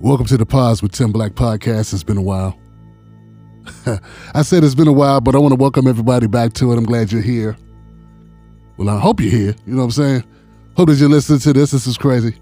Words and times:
Welcome 0.00 0.26
to 0.26 0.36
the 0.36 0.46
Pause 0.46 0.82
with 0.82 0.92
Tim 0.92 1.10
Black 1.10 1.32
podcast. 1.32 1.92
It's 1.92 2.04
been 2.04 2.18
a 2.18 2.22
while. 2.22 2.56
I 4.32 4.42
said 4.42 4.62
it's 4.62 4.76
been 4.76 4.86
a 4.86 4.92
while, 4.92 5.20
but 5.20 5.34
I 5.34 5.38
want 5.38 5.50
to 5.50 5.56
welcome 5.56 5.88
everybody 5.88 6.28
back 6.28 6.52
to 6.52 6.70
it. 6.70 6.78
I'm 6.78 6.84
glad 6.84 7.10
you're 7.10 7.20
here. 7.20 7.56
Well, 8.76 8.90
I 8.90 9.00
hope 9.00 9.18
you're 9.18 9.32
here. 9.32 9.56
You 9.66 9.74
know 9.74 9.78
what 9.78 9.84
I'm 9.86 9.90
saying? 9.90 10.24
Hope 10.76 10.88
that 10.88 10.98
you're 10.98 11.08
listening 11.08 11.40
to 11.40 11.52
this. 11.52 11.72
This 11.72 11.88
is 11.88 11.98
crazy. 11.98 12.36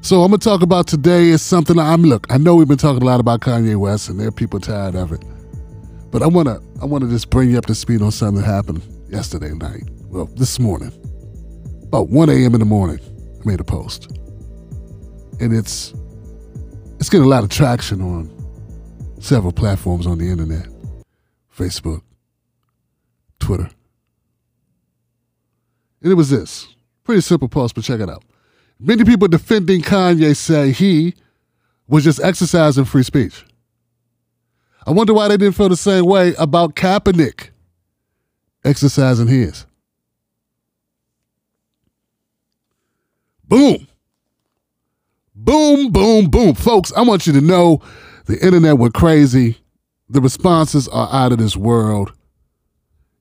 So 0.00 0.22
I'm 0.22 0.30
gonna 0.30 0.38
talk 0.38 0.62
about 0.62 0.86
today 0.86 1.30
is 1.30 1.42
something 1.42 1.76
I'm 1.76 2.04
look. 2.04 2.24
I 2.30 2.38
know 2.38 2.54
we've 2.54 2.68
been 2.68 2.78
talking 2.78 3.02
a 3.02 3.04
lot 3.04 3.18
about 3.18 3.40
Kanye 3.40 3.76
West, 3.76 4.08
and 4.08 4.20
there 4.20 4.28
are 4.28 4.32
people 4.32 4.60
tired 4.60 4.94
of 4.94 5.10
it. 5.10 5.24
But 6.12 6.22
I 6.22 6.28
wanna 6.28 6.60
I 6.80 6.84
wanna 6.84 7.08
just 7.08 7.30
bring 7.30 7.50
you 7.50 7.58
up 7.58 7.66
to 7.66 7.74
speed 7.74 8.00
on 8.00 8.12
something 8.12 8.42
that 8.42 8.48
happened 8.48 8.80
yesterday 9.08 9.52
night. 9.54 9.90
Well, 10.04 10.26
this 10.36 10.60
morning, 10.60 10.92
about 11.82 12.10
1 12.10 12.28
a.m. 12.28 12.54
in 12.54 12.60
the 12.60 12.64
morning, 12.64 13.00
I 13.44 13.48
made 13.48 13.58
a 13.58 13.64
post, 13.64 14.08
and 15.40 15.52
it's 15.52 15.94
it's 17.02 17.08
getting 17.08 17.24
a 17.24 17.28
lot 17.28 17.42
of 17.42 17.50
traction 17.50 18.00
on 18.00 18.30
several 19.18 19.50
platforms 19.50 20.06
on 20.06 20.18
the 20.18 20.30
internet 20.30 20.68
Facebook, 21.52 22.00
Twitter. 23.40 23.68
And 26.00 26.12
it 26.12 26.14
was 26.14 26.30
this 26.30 26.72
pretty 27.02 27.20
simple 27.20 27.48
post, 27.48 27.74
but 27.74 27.82
check 27.82 27.98
it 27.98 28.08
out. 28.08 28.22
Many 28.78 29.02
people 29.02 29.26
defending 29.26 29.82
Kanye 29.82 30.36
say 30.36 30.70
he 30.70 31.14
was 31.88 32.04
just 32.04 32.22
exercising 32.22 32.84
free 32.84 33.02
speech. 33.02 33.44
I 34.86 34.92
wonder 34.92 35.12
why 35.12 35.26
they 35.26 35.36
didn't 35.36 35.56
feel 35.56 35.70
the 35.70 35.76
same 35.76 36.04
way 36.04 36.34
about 36.38 36.76
Kaepernick 36.76 37.48
exercising 38.64 39.26
his. 39.26 39.66
Boom. 43.48 43.88
Boom, 45.44 45.90
boom, 45.90 46.30
boom. 46.30 46.54
Folks, 46.54 46.92
I 46.92 47.02
want 47.02 47.26
you 47.26 47.32
to 47.32 47.40
know 47.40 47.80
the 48.26 48.38
internet 48.44 48.78
went 48.78 48.94
crazy. 48.94 49.58
The 50.08 50.20
responses 50.20 50.86
are 50.86 51.08
out 51.12 51.32
of 51.32 51.38
this 51.38 51.56
world. 51.56 52.12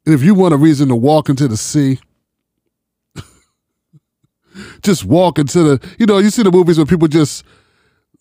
And 0.06 0.14
if 0.14 0.22
you 0.22 0.36
want 0.36 0.54
a 0.54 0.58
reason 0.58 0.90
to 0.90 0.95
walk 0.95 1.30
into 1.30 1.48
the 1.48 1.58
sea, 1.58 2.00
just 4.84 5.04
walk 5.04 5.40
into 5.40 5.64
the, 5.64 5.90
you 5.98 6.06
know, 6.06 6.20
you 6.20 6.30
see 6.30 6.44
the 6.44 6.52
movies 6.52 6.78
where 6.78 6.86
people 6.86 7.08
just, 7.08 7.44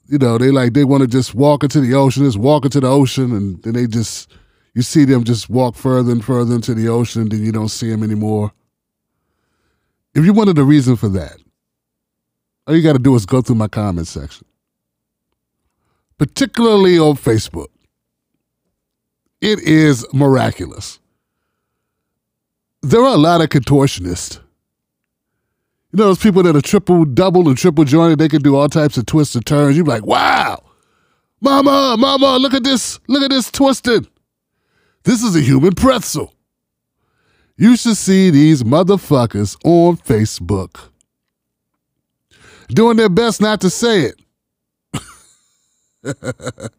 you 0.06 0.16
know, 0.16 0.38
they 0.38 0.50
like, 0.50 0.72
they 0.72 0.84
want 0.84 1.02
to 1.02 1.06
just 1.06 1.34
walk 1.34 1.62
into 1.62 1.80
the 1.80 1.92
ocean, 1.92 2.24
just 2.24 2.38
walk 2.38 2.64
into 2.64 2.80
the 2.80 2.88
ocean, 2.88 3.32
and 3.32 3.62
then 3.64 3.74
they 3.74 3.86
just, 3.86 4.32
you 4.74 4.80
see 4.80 5.04
them 5.04 5.24
just 5.24 5.50
walk 5.50 5.74
further 5.74 6.10
and 6.10 6.24
further 6.24 6.54
into 6.54 6.72
the 6.72 6.88
ocean, 6.88 7.22
and 7.22 7.32
then 7.32 7.44
you 7.44 7.52
don't 7.52 7.68
see 7.68 7.90
them 7.90 8.02
anymore. 8.02 8.50
If 10.14 10.24
you 10.24 10.32
wanted 10.32 10.56
a 10.56 10.64
reason 10.64 10.96
for 10.96 11.10
that, 11.10 11.36
all 12.70 12.76
you 12.76 12.82
got 12.82 12.92
to 12.92 13.00
do 13.00 13.16
is 13.16 13.26
go 13.26 13.42
through 13.42 13.56
my 13.56 13.66
comment 13.66 14.06
section, 14.06 14.46
particularly 16.18 17.00
on 17.00 17.16
Facebook. 17.16 17.66
It 19.40 19.58
is 19.58 20.06
miraculous. 20.12 21.00
There 22.82 23.00
are 23.00 23.14
a 23.14 23.18
lot 23.18 23.40
of 23.40 23.48
contortionists. 23.48 24.36
You 25.90 25.96
know, 25.96 26.04
those 26.04 26.20
people 26.20 26.44
that 26.44 26.54
are 26.54 26.60
triple, 26.60 27.04
double, 27.04 27.48
and 27.48 27.58
triple 27.58 27.82
jointed, 27.82 28.20
they 28.20 28.28
can 28.28 28.40
do 28.40 28.54
all 28.54 28.68
types 28.68 28.96
of 28.96 29.04
twists 29.04 29.34
and 29.34 29.44
turns. 29.44 29.76
You're 29.76 29.84
like, 29.84 30.06
wow, 30.06 30.62
mama, 31.40 31.96
mama, 31.98 32.36
look 32.36 32.54
at 32.54 32.62
this, 32.62 33.00
look 33.08 33.24
at 33.24 33.30
this 33.30 33.50
twisted. 33.50 34.06
This 35.02 35.24
is 35.24 35.34
a 35.34 35.40
human 35.40 35.74
pretzel. 35.74 36.32
You 37.56 37.76
should 37.76 37.96
see 37.96 38.30
these 38.30 38.62
motherfuckers 38.62 39.56
on 39.64 39.96
Facebook 39.96 40.90
doing 42.74 42.96
their 42.96 43.08
best 43.08 43.40
not 43.40 43.60
to 43.62 43.70
say 43.70 44.12
it. 44.12 44.20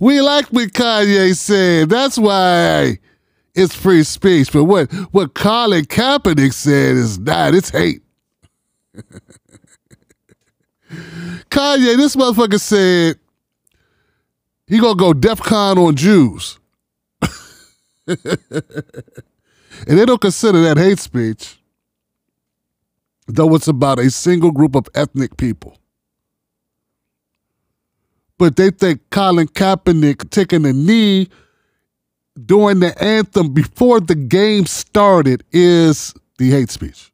we 0.00 0.20
like 0.20 0.46
what 0.48 0.68
Kanye 0.72 1.36
said. 1.36 1.88
That's 1.88 2.18
why 2.18 2.98
it's 3.54 3.74
free 3.74 4.02
speech. 4.02 4.52
But 4.52 4.64
what, 4.64 4.92
what 5.12 5.34
Colin 5.34 5.84
Kaepernick 5.84 6.52
said 6.52 6.96
is 6.96 7.18
not, 7.18 7.54
it's 7.54 7.70
hate. 7.70 8.02
Kanye, 11.50 11.96
this 11.96 12.16
motherfucker 12.16 12.60
said 12.60 13.18
he 14.66 14.78
gonna 14.78 14.94
go 14.94 15.12
DEFCON 15.12 15.76
on 15.76 15.96
Jews. 15.96 16.58
and 18.06 18.18
they 19.86 20.04
don't 20.04 20.20
consider 20.20 20.60
that 20.62 20.76
hate 20.76 20.98
speech 20.98 21.61
though 23.34 23.54
it's 23.54 23.68
about 23.68 23.98
a 23.98 24.10
single 24.10 24.50
group 24.50 24.74
of 24.74 24.88
ethnic 24.94 25.36
people. 25.36 25.78
But 28.38 28.56
they 28.56 28.70
think 28.70 29.00
Colin 29.10 29.48
Kaepernick 29.48 30.30
taking 30.30 30.66
a 30.66 30.72
knee 30.72 31.28
during 32.44 32.80
the 32.80 33.00
anthem 33.02 33.52
before 33.52 34.00
the 34.00 34.14
game 34.14 34.66
started 34.66 35.44
is 35.52 36.14
the 36.38 36.50
hate 36.50 36.70
speech. 36.70 37.12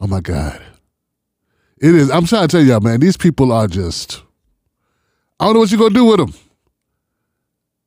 Oh 0.00 0.06
my 0.06 0.20
God. 0.20 0.60
It 1.78 1.94
is. 1.94 2.10
I'm 2.10 2.26
trying 2.26 2.48
to 2.48 2.56
tell 2.56 2.64
y'all, 2.64 2.80
man, 2.80 3.00
these 3.00 3.16
people 3.16 3.52
are 3.52 3.66
just, 3.66 4.22
I 5.38 5.44
don't 5.44 5.54
know 5.54 5.60
what 5.60 5.70
you're 5.70 5.78
going 5.78 5.94
to 5.94 5.98
do 5.98 6.04
with 6.04 6.18
them. 6.18 6.34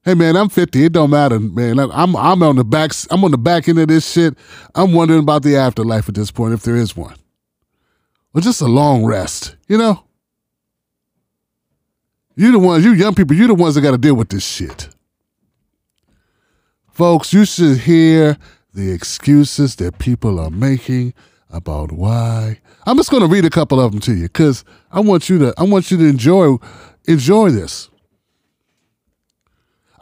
Hey 0.06 0.16
man, 0.16 0.36
I'm 0.36 0.50
50. 0.50 0.84
It 0.84 0.92
don't 0.92 1.12
matter, 1.12 1.40
man. 1.40 1.80
I'm 1.80 2.16
I'm 2.16 2.44
on 2.44 2.58
the 2.58 2.66
back. 2.66 2.92
I'm 3.10 3.24
on 3.24 3.32
the 3.32 3.38
back 3.38 3.70
end 3.70 3.80
of 3.80 3.88
this 3.88 4.12
shit. 4.12 4.36
I'm 4.76 4.92
wondering 4.92 5.22
about 5.22 5.44
the 5.44 5.56
afterlife 5.56 6.10
at 6.10 6.16
this 6.16 6.30
point, 6.30 6.54
if 6.54 6.64
there 6.64 6.76
is 6.76 6.96
one, 6.96 7.16
or 8.34 8.42
just 8.42 8.60
a 8.60 8.68
long 8.68 9.06
rest. 9.06 9.56
You 9.70 9.78
know, 9.78 10.04
you 12.36 12.52
the 12.52 12.60
ones, 12.60 12.84
you 12.84 12.92
young 12.92 13.16
people, 13.16 13.38
you 13.38 13.48
the 13.48 13.54
ones 13.54 13.76
that 13.76 13.82
got 13.82 13.92
to 13.92 13.98
deal 13.98 14.16
with 14.16 14.28
this 14.28 14.46
shit, 14.46 14.90
folks. 16.92 17.32
You 17.32 17.46
should 17.46 17.78
hear 17.78 18.38
the 18.74 18.92
excuses 18.92 19.78
that 19.78 20.00
people 20.00 20.38
are 20.38 20.52
making 20.52 21.14
about 21.50 21.94
why. 21.94 22.60
I'm 22.86 22.98
just 22.98 23.10
to 23.10 23.26
read 23.26 23.46
a 23.46 23.50
couple 23.50 23.80
of 23.80 23.92
them 23.92 24.02
to 24.02 24.14
you 24.14 24.24
because 24.24 24.66
I 24.92 25.00
want 25.00 25.30
you 25.30 25.38
to 25.40 25.54
I 25.58 25.64
want 25.64 25.92
you 25.92 25.98
to 25.98 26.06
enjoy 26.06 26.58
enjoy 27.06 27.52
this. 27.52 27.88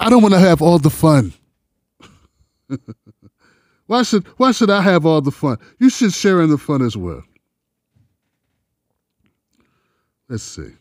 I 0.02 0.10
don't 0.10 0.24
want 0.24 0.34
to 0.34 0.40
have 0.40 0.64
all 0.64 0.80
the 0.80 0.90
fun. 0.90 1.32
why 3.86 4.02
should 4.02 4.26
why 4.38 4.52
should 4.52 4.72
I 4.72 4.82
have 4.82 5.06
all 5.06 5.22
the 5.22 5.32
fun? 5.32 5.60
You 5.78 5.92
should 5.92 6.12
share 6.12 6.42
in 6.42 6.50
the 6.50 6.58
fun 6.58 6.82
as 6.82 6.98
well. 6.98 7.24
Let's 10.28 10.44
see. 10.44 10.72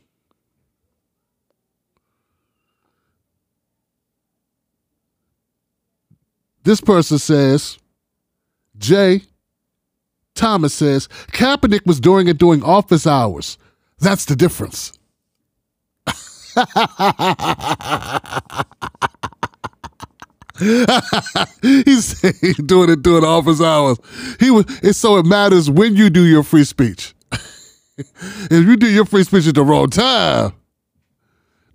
This 6.62 6.80
person 6.80 7.18
says, 7.18 7.78
Jay 8.78 9.22
Thomas 10.34 10.72
says, 10.72 11.08
Kaepernick 11.32 11.84
was 11.84 12.00
doing 12.00 12.26
it 12.26 12.38
during 12.38 12.62
office 12.62 13.06
hours. 13.06 13.58
That's 13.98 14.24
the 14.24 14.36
difference. 14.36 14.92
He's 21.62 22.20
doing 22.66 22.90
it 22.90 23.02
during 23.02 23.24
office 23.24 23.60
hours. 23.60 23.98
He 24.38 24.50
was. 24.50 24.64
It's 24.82 24.98
so 24.98 25.16
it 25.16 25.26
matters 25.26 25.70
when 25.70 25.96
you 25.96 26.10
do 26.10 26.24
your 26.24 26.42
free 26.42 26.64
speech. 26.64 27.14
if 27.32 28.50
you 28.50 28.76
do 28.76 28.90
your 28.90 29.06
free 29.06 29.24
speech 29.24 29.46
at 29.46 29.54
the 29.54 29.64
wrong 29.64 29.88
time, 29.88 30.52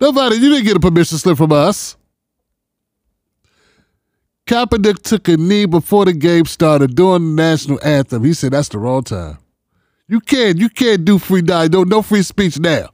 nobody. 0.00 0.36
You 0.36 0.50
didn't 0.50 0.66
get 0.66 0.76
a 0.76 0.80
permission 0.80 1.18
slip 1.18 1.36
from 1.36 1.52
us. 1.52 1.96
Kaepernick 4.46 5.02
took 5.02 5.26
a 5.28 5.36
knee 5.36 5.66
before 5.66 6.04
the 6.04 6.12
game 6.12 6.44
started 6.44 6.94
during 6.94 7.34
the 7.34 7.42
national 7.42 7.84
anthem. 7.84 8.22
He 8.22 8.34
said 8.34 8.52
that's 8.52 8.68
the 8.68 8.78
wrong 8.78 9.02
time. 9.02 9.38
You 10.08 10.20
can't. 10.20 10.58
You 10.58 10.68
can't 10.68 11.04
do 11.04 11.18
free. 11.18 11.42
No, 11.42 11.66
no 11.82 12.02
free 12.02 12.22
speech 12.22 12.60
now. 12.60 12.90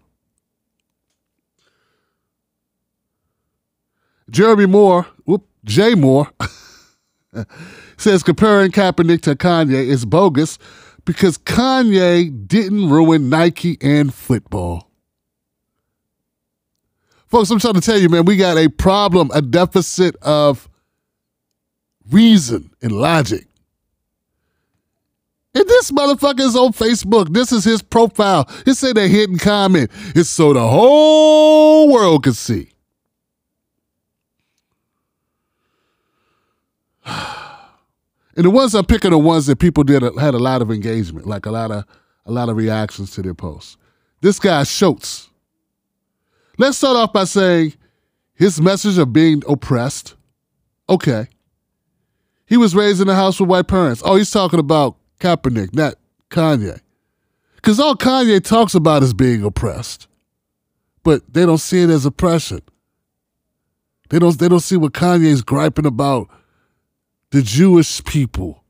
Jeremy 4.33 4.65
Moore, 4.65 5.07
whoop, 5.27 5.47
Jay 5.65 5.95
Moore, 5.95 6.27
says 7.99 8.23
comparing 8.23 8.73
Kaepernick 8.73 9.21
to 9.23 9.37
Kanye 9.37 9.75
is 9.75 10.07
bogus 10.07 10.59
because 11.05 11.37
Kanye 11.37 12.49
didn't 12.49 12.89
ruin 12.89 13.29
Nike 13.29 13.77
and 13.83 14.13
football. 14.13 14.89
Folks, 17.29 17.51
I'm 17.51 17.59
trying 17.61 17.75
to 17.75 17.81
tell 17.83 17.99
you, 17.99 18.09
man, 18.09 18.25
we 18.25 18.37
got 18.39 18.57
a 18.57 18.69
problem, 18.69 19.31
a 19.35 19.43
deficit 19.43 20.17
of 20.23 20.69
reason 22.11 22.71
and 22.81 22.93
logic. 22.93 23.47
And 25.55 25.69
this 25.69 25.91
motherfucker 25.91 26.41
is 26.41 26.57
on 26.57 26.73
Facebook. 26.73 27.35
This 27.35 27.53
is 27.53 27.65
his 27.65 27.83
profile. 27.83 28.49
It 28.67 28.75
said 28.75 28.97
a 28.97 29.09
hidden 29.09 29.37
comment. 29.37 29.91
It's 30.15 30.31
so 30.31 30.55
the 30.55 30.67
whole 30.67 31.93
world 31.93 32.25
can 32.25 32.33
see. 32.33 32.72
And 38.37 38.47
the 38.47 38.51
ones 38.51 38.75
I'm 38.75 38.85
picking 38.85 39.13
are 39.13 39.19
ones 39.19 39.47
that 39.47 39.59
people 39.59 39.85
did 39.85 40.03
had 40.03 40.35
a 40.35 40.39
lot 40.39 40.63
of 40.63 40.71
engagement, 40.71 41.27
like 41.27 41.47
a 41.47 41.51
lot 41.51 41.71
of 41.71 41.85
a 42.25 42.33
lot 42.33 42.49
of 42.49 42.57
reactions 42.57 43.11
to 43.13 43.23
their 43.23 43.35
posts. 43.35 43.77
This 44.21 44.39
guy 44.39 44.63
Schultz, 44.63 45.29
Let's 46.59 46.79
start 46.79 46.97
off 46.97 47.13
by 47.13 47.25
saying 47.25 47.75
his 48.35 48.61
message 48.61 48.99
of 48.99 49.13
being 49.13 49.43
oppressed. 49.49 50.15
Okay. 50.89 51.27
He 52.47 52.57
was 52.57 52.75
raised 52.75 53.01
in 53.01 53.09
a 53.09 53.15
house 53.15 53.41
with 53.41 53.49
white 53.49 53.69
parents. 53.69 54.03
Oh, 54.05 54.17
he's 54.17 54.31
talking 54.31 54.61
about 54.61 54.97
Kaepernick, 55.21 55.75
not 55.75 55.95
Kanye. 56.31 56.81
Because 57.57 57.81
all 57.81 57.95
Kanye 57.95 58.43
talks 58.45 58.75
about 58.75 59.03
is 59.03 59.15
being 59.15 59.43
oppressed. 59.43 60.07
But 61.03 61.23
they 61.33 61.47
don't 61.47 61.59
see 61.59 61.83
it 61.83 61.91
as 61.91 62.05
oppression. 62.05 62.61
They 64.11 64.19
don't 64.19 64.39
they 64.39 64.49
don't 64.49 64.61
see 64.61 64.77
what 64.77 64.93
Kanye's 64.93 65.43
griping 65.43 65.87
about 65.87 66.29
the 67.33 67.43
Jewish 67.43 68.05
people. 68.05 68.63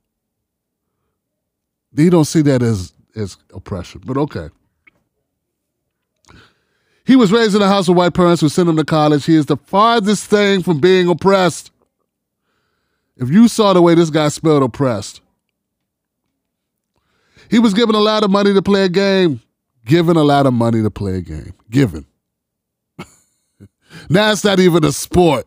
They 1.92 2.08
don't 2.08 2.24
see 2.24 2.42
that 2.42 2.62
as 2.62 2.94
as 3.14 3.36
oppression. 3.52 4.00
But 4.06 4.16
okay. 4.16 4.48
He 7.04 7.16
was 7.16 7.32
raised 7.32 7.56
in 7.56 7.60
a 7.60 7.68
house 7.68 7.88
of 7.88 7.96
white 7.96 8.14
parents 8.14 8.40
who 8.40 8.48
sent 8.48 8.68
him 8.68 8.76
to 8.76 8.84
college. 8.84 9.26
He 9.26 9.34
is 9.34 9.46
the 9.46 9.56
farthest 9.56 10.26
thing 10.26 10.62
from 10.62 10.78
being 10.78 11.08
oppressed. 11.08 11.72
If 13.16 13.28
you 13.28 13.48
saw 13.48 13.72
the 13.72 13.82
way 13.82 13.94
this 13.96 14.08
guy 14.08 14.28
spelled 14.28 14.62
oppressed, 14.62 15.20
he 17.50 17.58
was 17.58 17.74
given 17.74 17.96
a 17.96 18.00
lot 18.00 18.22
of 18.22 18.30
money 18.30 18.54
to 18.54 18.62
play 18.62 18.84
a 18.84 18.88
game. 18.88 19.42
Given 19.84 20.16
a 20.16 20.22
lot 20.22 20.46
of 20.46 20.54
money 20.54 20.80
to 20.80 20.90
play 20.90 21.16
a 21.16 21.20
game. 21.20 21.52
Given. 21.68 22.06
now 24.08 24.30
it's 24.30 24.44
not 24.44 24.60
even 24.60 24.84
a 24.84 24.92
sport 24.92 25.46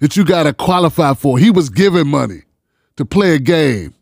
that 0.00 0.16
you 0.16 0.24
got 0.24 0.42
to 0.42 0.52
qualify 0.52 1.14
for. 1.14 1.38
He 1.38 1.50
was 1.50 1.70
given 1.70 2.08
money 2.08 2.42
to 2.96 3.04
play 3.04 3.34
a 3.34 3.38
game. 3.38 3.94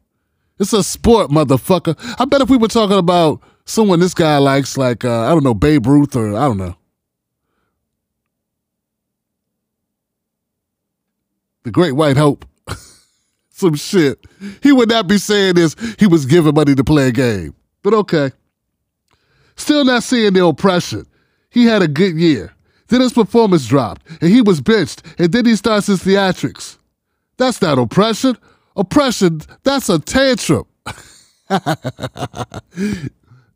It's 0.58 0.72
a 0.72 0.82
sport, 0.82 1.30
motherfucker. 1.30 1.96
I 2.18 2.24
bet 2.24 2.40
if 2.40 2.50
we 2.50 2.56
were 2.56 2.68
talking 2.68 2.98
about 2.98 3.40
someone 3.64 4.00
this 4.00 4.14
guy 4.14 4.38
likes, 4.38 4.76
like, 4.76 5.04
uh, 5.04 5.26
I 5.26 5.28
don't 5.28 5.44
know, 5.44 5.54
Babe 5.54 5.86
Ruth 5.86 6.16
or 6.16 6.36
I 6.36 6.46
don't 6.46 6.56
know. 6.56 6.74
The 11.64 11.70
Great 11.70 11.92
White 11.92 12.16
Hope. 12.16 12.44
Some 13.50 13.74
shit. 13.74 14.18
He 14.62 14.72
would 14.72 14.88
not 14.88 15.06
be 15.06 15.18
saying 15.18 15.54
this. 15.54 15.76
He 15.98 16.06
was 16.06 16.24
given 16.26 16.54
money 16.54 16.74
to 16.74 16.84
play 16.84 17.08
a 17.08 17.12
game. 17.12 17.54
But 17.82 17.94
okay. 17.94 18.32
Still 19.56 19.84
not 19.84 20.02
seeing 20.02 20.32
the 20.32 20.44
oppression. 20.46 21.06
He 21.50 21.66
had 21.66 21.82
a 21.82 21.88
good 21.88 22.16
year. 22.16 22.52
Then 22.88 23.00
his 23.02 23.12
performance 23.12 23.66
dropped, 23.66 24.02
and 24.20 24.30
he 24.30 24.42
was 24.42 24.60
benched, 24.60 25.02
and 25.18 25.32
then 25.32 25.44
he 25.46 25.56
starts 25.56 25.86
his 25.88 26.02
theatrics. 26.02 26.78
That's 27.36 27.60
not 27.62 27.78
oppression. 27.78 28.36
Oppression, 28.76 29.40
that's 29.64 29.88
a 29.88 29.98
tantrum. 29.98 30.66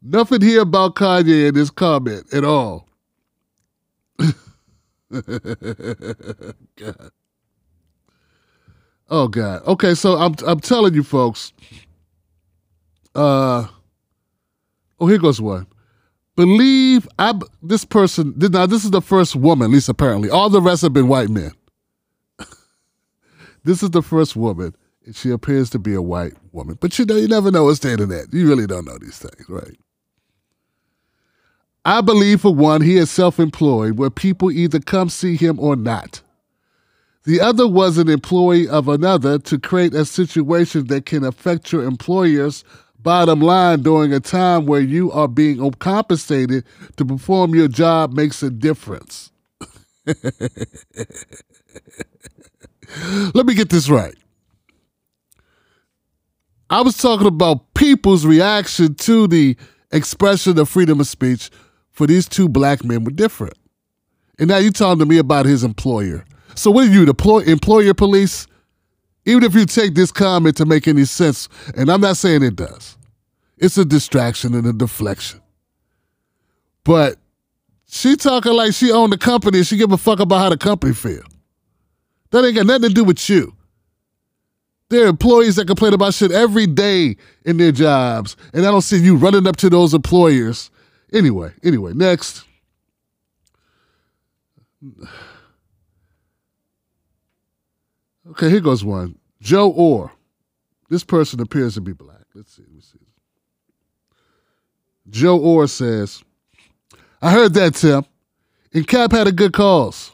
Nothing 0.03 0.41
here 0.41 0.63
about 0.63 0.97
Kanye 0.97 1.49
in 1.49 1.55
this 1.55 1.71
comment 1.71 2.33
at 2.35 2.45
all. 2.45 2.89
God. 6.77 6.97
Oh 9.11 9.29
God. 9.29 9.63
Okay, 9.67 9.95
so 9.95 10.17
I'm 10.17 10.35
I'm 10.47 10.59
telling 10.61 10.95
you 10.95 11.03
folks. 11.03 11.53
Uh 13.15 13.67
oh, 14.99 15.07
here 15.07 15.19
goes 15.19 15.39
one. 15.39 15.67
Believe 16.35 17.07
I 17.19 17.39
this 17.63 17.85
person 17.85 18.35
now 18.39 18.67
this 18.67 18.85
is 18.85 18.91
the 18.91 19.03
first 19.03 19.37
woman, 19.37 19.67
at 19.67 19.75
least 19.75 19.89
apparently. 19.89 20.31
All 20.31 20.49
the 20.49 20.63
rest 20.63 20.83
have 20.83 20.93
been 20.93 21.09
white 21.09 21.29
men. 21.29 21.53
this 23.65 23.83
is 23.83 23.91
the 23.91 24.03
first 24.03 24.35
woman, 24.35 24.75
and 25.05 25.15
she 25.15 25.31
appears 25.31 25.69
to 25.71 25.79
be 25.79 25.95
a 25.95 26.03
white 26.03 26.35
woman. 26.53 26.79
But 26.81 26.99
you 26.99 27.05
know, 27.05 27.17
you 27.17 27.29
never 27.29 27.51
know 27.51 27.65
what's 27.65 27.81
the 27.81 27.93
internet. 27.93 28.33
You 28.33 28.49
really 28.49 28.67
don't 28.67 28.87
know 28.87 28.97
these 28.99 29.19
things, 29.19 29.47
right? 29.49 29.77
I 31.85 32.01
believe 32.01 32.43
for 32.43 32.55
one, 32.55 32.81
he 32.81 32.97
is 32.97 33.11
self-employed, 33.11 33.99
where 33.99 34.11
people 34.11 34.51
either 34.53 34.79
come 34.79 35.09
see 35.09 35.37
him 35.37 35.59
or 35.59 35.75
not. 35.75 36.23
The 37.25 37.41
other 37.41 37.67
was 37.69 37.99
an 37.99 38.09
employee 38.09 38.69
of 38.69 38.89
another 38.89 39.39
to 39.41 39.59
create 39.59 39.95
a 39.95 40.05
situation 40.05 40.87
that 40.87 41.07
can 41.07 41.25
affect 41.25 41.73
your 41.73 41.85
employer's 41.85 42.65
bottom 43.03 43.41
line 43.41 43.83
during 43.83 44.13
a 44.13 44.21
time 44.21 44.67
where 44.67 44.81
you 44.81 45.11
are 45.13 45.29
being 45.29 45.71
compensated 45.73 46.65
to 46.97 47.05
perform 47.05 47.55
your 47.55 47.69
job 47.69 48.13
makes 48.13 48.43
a 48.43 48.51
difference. 48.51 49.31
Let 53.35 53.47
me 53.47 53.55
get 53.55 53.71
this 53.71 53.89
right. 53.89 54.15
I 56.71 56.81
was 56.81 56.97
talking 56.97 57.27
about 57.27 57.75
people's 57.75 58.25
reaction 58.25 58.95
to 58.95 59.27
the 59.29 59.57
expression 59.91 60.59
of 60.59 60.69
freedom 60.69 61.01
of 61.01 61.07
speech 61.07 61.51
for 61.91 62.07
these 62.07 62.29
two 62.29 62.49
black 62.49 62.85
men 62.85 63.05
were 63.05 63.11
different. 63.11 63.55
And 64.39 64.49
now 64.49 64.57
you're 64.57 64.73
talking 64.73 64.99
to 65.01 65.07
me 65.07 65.19
about 65.19 65.45
his 65.47 65.65
employer. 65.65 66.25
So 66.55 66.71
what 66.71 66.89
are 66.89 66.91
you, 66.91 67.05
the 67.05 67.45
employer 67.47 67.95
police? 67.95 68.47
Even 69.25 69.45
if 69.45 69.55
you 69.55 69.67
take 69.67 69.95
this 69.95 70.11
comment 70.11 70.57
to 70.57 70.65
make 70.65 70.89
any 70.89 71.05
sense, 71.05 71.49
and 71.77 71.91
I'm 71.91 72.01
not 72.01 72.17
saying 72.17 72.43
it 72.43 72.57
does, 72.57 72.97
it's 73.57 73.79
a 73.79 73.85
distraction 73.85 74.55
and 74.55 74.67
a 74.67 74.73
deflection. 74.73 75.41
But 76.85 77.19
she 77.87 78.17
talking 78.17 78.53
like 78.53 78.75
she 78.75 78.91
owned 78.91 79.13
the 79.13 79.19
company 79.19 79.59
and 79.59 79.67
she 79.67 79.77
give 79.77 79.93
a 79.93 79.97
fuck 79.97 80.19
about 80.19 80.39
how 80.39 80.49
the 80.49 80.57
company 80.57 80.95
feel. 80.95 81.23
That 82.31 82.45
ain't 82.45 82.57
got 82.57 82.67
nothing 82.67 82.89
to 82.89 82.95
do 82.95 83.05
with 83.05 83.29
you. 83.29 83.55
There 84.89 85.05
are 85.05 85.09
employees 85.09 85.57
that 85.57 85.67
complain 85.67 85.95
about 85.95 86.15
shit 86.15 86.33
every 86.33 86.67
day 86.67 87.17
in 87.45 87.57
their 87.57 87.73
jobs, 87.73 88.37
and 88.53 88.67
I 88.67 88.71
don't 88.71 88.83
see 88.83 88.99
you 88.99 89.17
running 89.17 89.47
up 89.47 89.57
to 89.57 89.71
those 89.71 89.95
employers. 89.95 90.71
Anyway, 91.13 91.53
anyway, 91.63 91.93
next. 91.95 92.45
Okay, 98.33 98.49
here 98.49 98.61
goes 98.61 98.83
one. 98.83 99.19
Joe 99.43 99.69
Orr. 99.71 100.11
This 100.89 101.05
person 101.05 101.39
appears 101.41 101.75
to 101.75 101.83
be 101.83 101.93
black. 101.93 102.25
Let's 102.35 102.57
see. 102.57 102.63
Let's 102.73 102.91
see. 102.91 102.99
Joe 105.11 105.39
Orr 105.39 105.67
says, 105.67 106.25
I 107.21 107.31
heard 107.31 107.53
that, 107.53 107.75
Tim. 107.75 108.07
And 108.73 108.89
Cap 108.89 109.13
had 109.13 109.27
a 109.27 109.33
good 109.33 109.53
cause. 109.53 110.13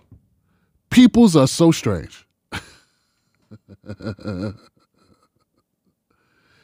Peoples 0.90 1.36
are 1.36 1.46
so 1.46 1.70
strange. 1.70 2.26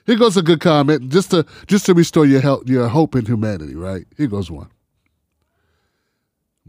Here 0.07 0.17
goes 0.19 0.37
a 0.37 0.43
good 0.43 0.59
comment, 0.59 1.09
just 1.09 1.31
to 1.31 1.47
just 1.69 1.87
to 1.87 1.95
restore 1.95 2.27
your 2.27 2.41
help, 2.41 2.69
your 2.69 2.89
hope 2.89 3.15
in 3.15 3.25
humanity. 3.25 3.77
Right 3.77 4.05
here 4.17 4.27
goes 4.27 4.51
one. 4.51 4.69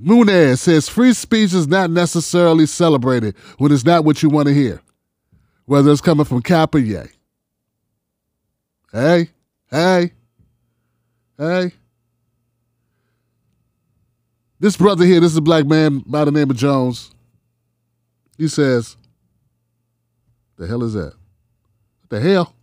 Munez 0.01 0.59
says 0.59 0.89
free 0.89 1.13
speech 1.13 1.53
is 1.53 1.67
not 1.67 1.89
necessarily 1.89 2.65
celebrated 2.65 3.35
when 3.57 3.71
it's 3.71 3.85
not 3.85 4.03
what 4.03 4.21
you 4.21 4.29
want 4.29 4.47
to 4.47 4.53
hear, 4.53 4.81
whether 5.65 5.91
it's 5.91 6.01
coming 6.01 6.25
from 6.25 6.41
Cap 6.41 6.75
or 6.75 6.79
Ye. 6.79 7.01
Hey, 8.91 9.29
hey, 9.69 10.11
hey. 11.37 11.71
This 14.59 14.77
brother 14.77 15.05
here, 15.05 15.19
this 15.19 15.31
is 15.31 15.37
a 15.37 15.41
black 15.41 15.65
man 15.65 15.99
by 16.05 16.23
the 16.23 16.31
name 16.31 16.49
of 16.49 16.55
Jones. 16.55 17.11
He 18.37 18.47
says, 18.47 18.95
The 20.57 20.67
hell 20.67 20.83
is 20.83 20.93
that? 20.93 21.13
What 22.01 22.09
the 22.09 22.21
hell? 22.21 22.53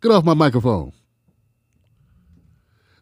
Get 0.00 0.12
off 0.12 0.24
my 0.24 0.34
microphone. 0.34 0.92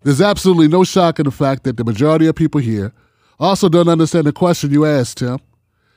There's 0.03 0.21
absolutely 0.21 0.69
no 0.69 0.85
shock 0.85 1.19
in 1.19 1.25
the 1.25 1.33
fact 1.33 1.65
that 1.65 1.77
the 1.77 1.85
majority 1.85 2.27
of 2.29 2.37
people 2.37 2.61
here 2.61 2.93
also 3.41 3.69
don't 3.69 3.89
understand 3.89 4.27
the 4.27 4.33
question 4.33 4.71
you 4.71 4.87
asked, 4.87 5.19
Tim. 5.19 5.41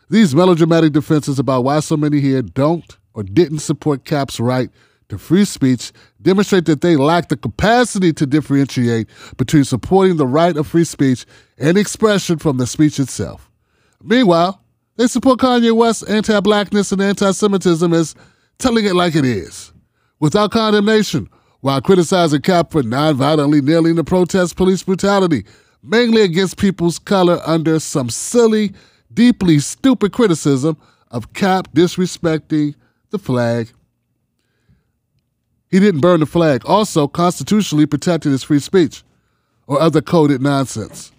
These 0.10 0.34
melodramatic 0.34 0.94
defenses 0.94 1.38
about 1.38 1.64
why 1.64 1.80
so 1.82 1.96
many 1.96 2.20
here 2.20 2.42
don't 2.42 2.98
or 3.14 3.24
didn't 3.24 3.60
support 3.60 4.06
Cap's 4.06 4.40
right 4.40 4.70
to 5.10 5.18
free 5.18 5.46
speech 5.46 5.92
demonstrate 6.22 6.66
that 6.66 6.82
they 6.82 6.96
lack 6.96 7.30
the 7.30 7.38
capacity 7.38 8.14
to 8.14 8.26
differentiate 8.26 9.08
between 9.38 9.64
supporting 9.64 10.18
the 10.18 10.28
right 10.28 10.56
of 10.58 10.68
free 10.68 10.84
speech 10.84 11.26
and 11.58 11.78
expression 11.78 12.38
from 12.38 12.58
the 12.58 12.68
speech 12.68 13.00
itself. 13.00 13.50
Meanwhile, 14.02 14.64
they 14.98 15.08
support 15.08 15.40
Kanye 15.40 15.76
West's 15.76 16.04
anti 16.04 16.40
blackness 16.40 16.92
and 16.92 17.02
anti 17.02 17.32
Semitism 17.32 17.94
as 17.94 18.16
telling 18.58 18.86
it 18.86 18.96
like 18.96 19.16
it 19.16 19.26
is, 19.26 19.72
without 20.20 20.52
condemnation 20.52 21.30
while 21.62 21.82
criticizing 21.82 22.42
Cap 22.42 22.72
for 22.72 22.82
nonviolently 22.82 23.62
kneeling 23.62 23.96
to 23.98 24.04
protest 24.04 24.56
police 24.56 24.84
brutality, 24.84 25.46
mainly 25.84 26.22
against 26.22 26.58
people's 26.58 27.00
color 27.00 27.42
under 27.46 27.80
some 27.80 28.10
silly, 28.10 28.72
deeply 29.20 29.60
stupid 29.60 30.14
criticism 30.14 30.78
of 31.12 31.34
Cap 31.34 31.68
disrespecting 31.74 32.74
the 33.10 33.20
flag. 33.20 33.70
He 35.70 35.78
didn't 35.78 36.00
burn 36.00 36.22
the 36.22 36.26
flag, 36.26 36.62
also 36.66 37.06
constitutionally 37.06 37.86
protected 37.86 38.32
his 38.32 38.44
free 38.44 38.60
speech 38.60 39.04
or 39.68 39.82
other 39.82 40.00
coded 40.00 40.42
nonsense. 40.42 41.12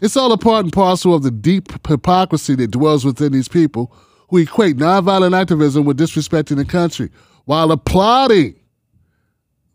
It's 0.00 0.16
all 0.16 0.32
a 0.32 0.38
part 0.38 0.64
and 0.64 0.72
parcel 0.72 1.12
of 1.12 1.24
the 1.24 1.30
deep 1.30 1.86
hypocrisy 1.86 2.54
that 2.54 2.70
dwells 2.70 3.04
within 3.04 3.32
these 3.32 3.48
people 3.48 3.94
who 4.30 4.38
equate 4.38 4.78
nonviolent 4.78 5.38
activism 5.38 5.84
with 5.84 5.98
disrespecting 5.98 6.56
the 6.56 6.64
country 6.64 7.10
while 7.44 7.70
applauding 7.70 8.54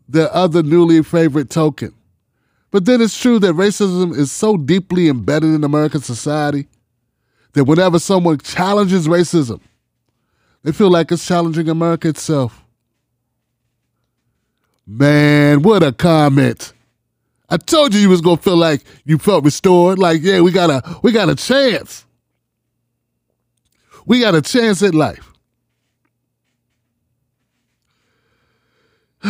the 0.08 0.34
other 0.34 0.64
newly 0.64 1.00
favorite 1.04 1.48
token. 1.48 1.94
But 2.72 2.86
then 2.86 3.00
it's 3.00 3.16
true 3.16 3.38
that 3.38 3.54
racism 3.54 4.18
is 4.18 4.32
so 4.32 4.56
deeply 4.56 5.08
embedded 5.08 5.54
in 5.54 5.62
American 5.62 6.00
society 6.00 6.66
that 7.52 7.64
whenever 7.64 7.98
someone 7.98 8.38
challenges 8.38 9.06
racism, 9.08 9.60
they 10.62 10.72
feel 10.72 10.90
like 10.90 11.10
it's 11.12 11.26
challenging 11.26 11.68
America 11.68 12.08
itself. 12.08 12.64
Man, 14.86 15.62
what 15.62 15.82
a 15.82 15.92
comment. 15.92 16.72
I 17.50 17.56
told 17.56 17.94
you 17.94 18.00
you 18.00 18.08
was 18.08 18.20
gonna 18.20 18.36
feel 18.36 18.56
like 18.56 18.82
you 19.04 19.18
felt 19.18 19.44
restored. 19.44 19.98
Like, 19.98 20.22
yeah, 20.22 20.40
we 20.40 20.52
got 20.52 20.70
a 20.70 20.98
we 21.02 21.12
got 21.12 21.28
a 21.28 21.34
chance. 21.34 22.04
We 24.06 24.20
got 24.20 24.34
a 24.34 24.42
chance 24.42 24.82
at 24.82 24.94
life. 24.94 25.30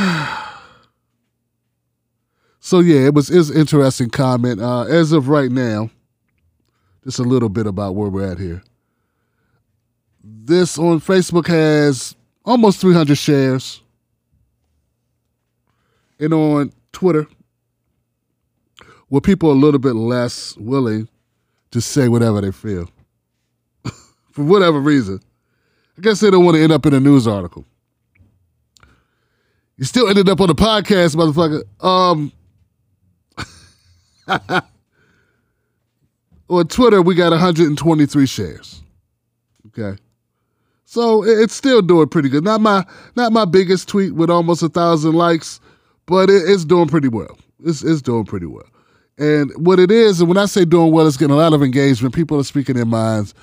so 2.61 2.81
yeah, 2.81 3.07
it 3.07 3.15
was 3.15 3.31
is 3.31 3.51
interesting 3.51 4.11
comment. 4.11 4.61
Uh, 4.61 4.83
as 4.83 5.13
of 5.13 5.29
right 5.29 5.51
now, 5.51 5.91
just 7.05 7.19
a 7.19 7.23
little 7.23 7.49
bit 7.49 7.67
about 7.67 7.95
where 7.95 8.09
we're 8.09 8.31
at 8.31 8.39
here. 8.39 8.63
This 10.23 10.79
on 10.79 11.01
Facebook 11.01 11.47
has 11.47 12.15
almost 12.45 12.81
300 12.81 13.17
shares. 13.17 13.81
And 16.21 16.35
on 16.35 16.73
Twitter, 16.93 17.27
where 19.09 19.21
people 19.21 19.51
are 19.51 19.55
a 19.55 19.59
little 19.59 19.79
bit 19.79 19.95
less 19.95 20.57
willing 20.57 21.09
to 21.71 21.81
say 21.81 22.09
whatever 22.09 22.41
they 22.41 22.51
feel 22.51 22.89
for 24.33 24.45
whatever 24.45 24.81
reason. 24.81 25.21
I 25.97 26.01
guess 26.01 26.21
they 26.21 26.31
don't 26.31 26.45
want 26.45 26.57
to 26.57 26.63
end 26.63 26.73
up 26.73 26.87
in 26.87 26.95
a 26.95 27.01
news 27.01 27.27
article. 27.27 27.65
You 29.77 29.85
still 29.85 30.09
ended 30.09 30.29
up 30.29 30.41
on 30.41 30.49
the 30.49 30.55
podcast, 30.55 31.15
motherfucker. 31.15 31.63
Um, 31.85 32.33
on 36.49 36.69
Twitter, 36.69 37.03
we 37.03 37.15
got 37.15 37.31
123 37.31 38.27
shares. 38.27 38.83
Okay. 39.69 40.01
So 40.85 41.23
it's 41.23 41.55
still 41.55 41.83
doing 41.83 42.09
pretty 42.09 42.31
good. 42.31 42.45
Not 42.45 42.63
my 42.63 42.85
not 43.15 43.33
my 43.33 43.45
biggest 43.45 43.89
tweet 43.89 44.15
with 44.15 44.31
almost 44.31 44.63
a 44.63 44.71
thousand 44.71 45.13
likes, 45.13 45.61
but 46.07 46.31
it's 46.31 46.65
doing 46.65 46.89
pretty 46.89 47.09
well. 47.09 47.39
It's 47.63 47.85
it's 47.85 48.01
doing 48.01 48.25
pretty 48.25 48.47
well. 48.47 48.67
And 49.19 49.53
what 49.57 49.81
it 49.81 49.91
is, 49.91 50.21
and 50.21 50.29
when 50.29 50.39
I 50.39 50.47
say 50.47 50.65
doing 50.65 50.93
well, 50.93 51.07
it's 51.07 51.19
getting 51.19 51.35
a 51.35 51.39
lot 51.39 51.53
of 51.53 51.63
engagement. 51.63 52.15
People 52.15 52.39
are 52.39 52.45
speaking 52.45 52.77
their 52.77 52.87
minds. 52.87 53.35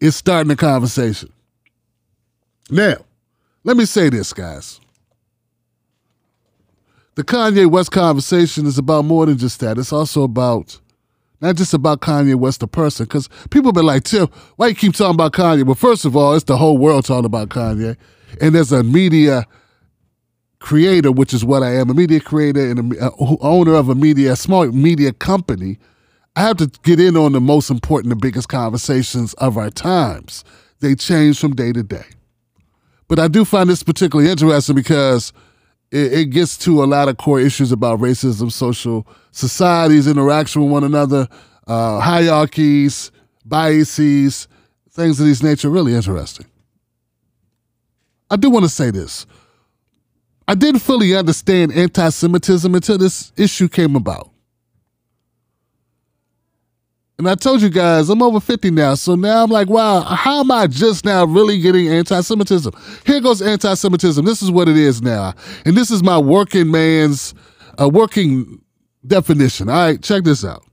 It's 0.00 0.16
starting 0.16 0.50
a 0.50 0.56
conversation. 0.56 1.32
Now, 2.68 2.96
let 3.64 3.76
me 3.76 3.86
say 3.86 4.10
this, 4.10 4.32
guys. 4.32 4.80
The 7.14 7.24
Kanye 7.24 7.66
West 7.70 7.92
conversation 7.92 8.66
is 8.66 8.78
about 8.78 9.04
more 9.04 9.26
than 9.26 9.38
just 9.38 9.60
that. 9.60 9.78
It's 9.78 9.92
also 9.92 10.22
about 10.22 10.80
not 11.40 11.56
just 11.56 11.74
about 11.74 12.00
Kanye 12.00 12.34
West 12.34 12.60
the 12.60 12.68
person, 12.68 13.06
because 13.06 13.28
people 13.50 13.68
have 13.68 13.74
been 13.74 13.86
like, 13.86 14.04
Tim, 14.04 14.28
why 14.56 14.68
you 14.68 14.74
keep 14.74 14.94
talking 14.94 15.14
about 15.14 15.32
Kanye? 15.32 15.64
Well, 15.64 15.74
first 15.74 16.04
of 16.04 16.16
all, 16.16 16.34
it's 16.34 16.44
the 16.44 16.56
whole 16.56 16.78
world 16.78 17.04
talking 17.04 17.24
about 17.24 17.48
Kanye. 17.48 17.96
And 18.40 18.54
as 18.54 18.72
a 18.72 18.82
media 18.82 19.46
creator, 20.60 21.10
which 21.10 21.32
is 21.32 21.44
what 21.44 21.62
I 21.62 21.74
am, 21.74 21.90
a 21.90 21.94
media 21.94 22.20
creator 22.20 22.70
and 22.70 22.94
a, 22.94 23.06
a 23.06 23.36
owner 23.40 23.74
of 23.74 23.88
a 23.88 23.94
media, 23.94 24.32
a 24.32 24.36
small 24.36 24.66
media 24.66 25.12
company, 25.12 25.78
I 26.36 26.42
have 26.42 26.58
to 26.58 26.70
get 26.84 27.00
in 27.00 27.16
on 27.16 27.32
the 27.32 27.40
most 27.40 27.70
important 27.70 28.12
and 28.12 28.20
biggest 28.20 28.48
conversations 28.48 29.34
of 29.34 29.56
our 29.56 29.70
times. 29.70 30.44
They 30.80 30.94
change 30.94 31.40
from 31.40 31.56
day 31.56 31.72
to 31.72 31.82
day. 31.82 32.04
But 33.08 33.18
I 33.18 33.28
do 33.28 33.44
find 33.44 33.68
this 33.68 33.82
particularly 33.82 34.30
interesting 34.30 34.76
because 34.76 35.32
it, 35.90 36.12
it 36.12 36.24
gets 36.26 36.56
to 36.58 36.82
a 36.82 36.86
lot 36.86 37.08
of 37.08 37.16
core 37.16 37.40
issues 37.40 37.72
about 37.72 38.00
racism, 38.00 38.50
social 38.50 39.06
societies, 39.32 40.06
interaction 40.06 40.62
with 40.62 40.70
one 40.70 40.84
another, 40.84 41.28
uh, 41.66 42.00
hierarchies, 42.00 43.10
biases, 43.44 44.48
things 44.90 45.20
of 45.20 45.26
this 45.26 45.42
nature. 45.42 45.68
Really 45.70 45.94
interesting. 45.94 46.46
I 48.30 48.36
do 48.36 48.50
want 48.50 48.64
to 48.64 48.68
say 48.68 48.90
this. 48.90 49.26
I 50.46 50.54
didn't 50.54 50.80
fully 50.80 51.14
understand 51.14 51.72
anti 51.72 52.08
Semitism 52.10 52.74
until 52.74 52.98
this 52.98 53.32
issue 53.36 53.68
came 53.68 53.96
about. 53.96 54.30
And 57.20 57.28
I 57.28 57.34
told 57.34 57.60
you 57.60 57.68
guys, 57.68 58.08
I'm 58.08 58.22
over 58.22 58.40
50 58.40 58.70
now. 58.70 58.94
So 58.94 59.14
now 59.14 59.44
I'm 59.44 59.50
like, 59.50 59.68
wow, 59.68 60.00
how 60.00 60.40
am 60.40 60.50
I 60.50 60.66
just 60.66 61.04
now 61.04 61.26
really 61.26 61.60
getting 61.60 61.86
anti 61.86 62.18
Semitism? 62.18 62.72
Here 63.04 63.20
goes 63.20 63.42
anti 63.42 63.74
Semitism. 63.74 64.24
This 64.24 64.40
is 64.40 64.50
what 64.50 64.70
it 64.70 64.78
is 64.78 65.02
now. 65.02 65.34
And 65.66 65.76
this 65.76 65.90
is 65.90 66.02
my 66.02 66.16
working 66.16 66.70
man's 66.70 67.34
uh, 67.78 67.90
working 67.90 68.62
definition. 69.06 69.68
All 69.68 69.74
right, 69.74 70.02
check 70.02 70.24
this 70.24 70.46
out. 70.46 70.64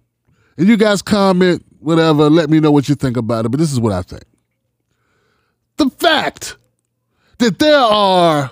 And 0.57 0.69
you 0.69 0.77
guys 0.77 1.01
comment, 1.01 1.65
whatever, 1.79 2.29
let 2.29 2.49
me 2.49 2.61
know 2.61 2.71
what 2.71 2.87
you 2.87 2.95
think 2.95 3.17
about 3.17 3.43
it. 3.45 3.49
But 3.49 3.59
this 3.59 3.73
is 3.73 3.81
what 3.81 3.91
I 3.91 4.01
think. 4.01 4.23
The 5.75 5.89
fact 5.89 6.55
that 7.39 7.59
there 7.59 7.77
are 7.77 8.51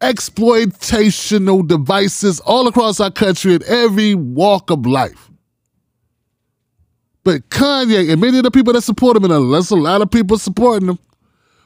exploitational 0.00 1.68
devices 1.68 2.40
all 2.40 2.66
across 2.66 2.98
our 2.98 3.12
country 3.12 3.54
in 3.54 3.62
every 3.68 4.16
walk 4.16 4.70
of 4.70 4.84
life. 4.84 5.30
But 7.24 7.48
Kanye 7.48 8.10
and 8.12 8.20
many 8.20 8.36
of 8.38 8.44
the 8.44 8.50
people 8.50 8.74
that 8.74 8.82
support 8.82 9.16
him, 9.16 9.24
and 9.24 9.32
unless 9.32 9.70
a 9.70 9.76
lot 9.76 10.02
of 10.02 10.10
people 10.10 10.38
supporting 10.38 10.90
him, 10.90 10.98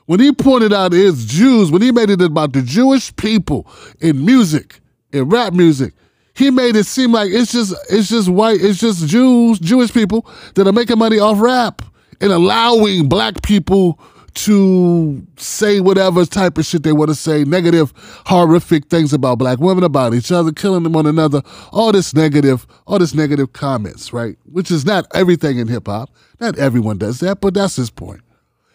when 0.06 0.20
he 0.20 0.32
pointed 0.32 0.72
out 0.72 0.92
his 0.92 1.26
Jews, 1.26 1.70
when 1.70 1.82
he 1.82 1.92
made 1.92 2.08
it 2.08 2.22
about 2.22 2.52
the 2.52 2.62
Jewish 2.62 3.14
people 3.16 3.66
in 4.00 4.24
music, 4.24 4.80
in 5.12 5.28
rap 5.28 5.52
music, 5.52 5.92
he 6.34 6.50
made 6.50 6.76
it 6.76 6.86
seem 6.86 7.12
like 7.12 7.30
it's 7.30 7.52
just 7.52 7.74
it's 7.90 8.08
just 8.08 8.28
white, 8.28 8.60
it's 8.60 8.78
just 8.78 9.06
Jews, 9.08 9.58
Jewish 9.58 9.92
people 9.92 10.26
that 10.54 10.66
are 10.66 10.72
making 10.72 10.98
money 10.98 11.18
off 11.18 11.40
rap 11.40 11.82
and 12.20 12.32
allowing 12.32 13.08
black 13.08 13.42
people 13.42 13.98
to 14.44 15.26
say 15.36 15.80
whatever 15.80 16.24
type 16.24 16.58
of 16.58 16.64
shit 16.64 16.82
they 16.84 16.92
want 16.92 17.08
to 17.08 17.14
say, 17.14 17.44
negative, 17.44 17.92
horrific 18.26 18.86
things 18.86 19.12
about 19.12 19.38
black 19.38 19.58
women, 19.58 19.82
about 19.82 20.14
each 20.14 20.30
other, 20.30 20.52
killing 20.52 20.84
them 20.84 20.92
one 20.92 21.06
another, 21.06 21.42
all 21.72 21.90
this 21.92 22.14
negative, 22.14 22.66
all 22.86 22.98
this 22.98 23.14
negative 23.14 23.52
comments, 23.52 24.12
right? 24.12 24.36
Which 24.44 24.70
is 24.70 24.84
not 24.84 25.06
everything 25.12 25.58
in 25.58 25.66
hip 25.68 25.86
hop. 25.86 26.10
Not 26.40 26.56
everyone 26.58 26.98
does 26.98 27.18
that, 27.20 27.40
but 27.40 27.54
that's 27.54 27.76
his 27.76 27.90
point. 27.90 28.20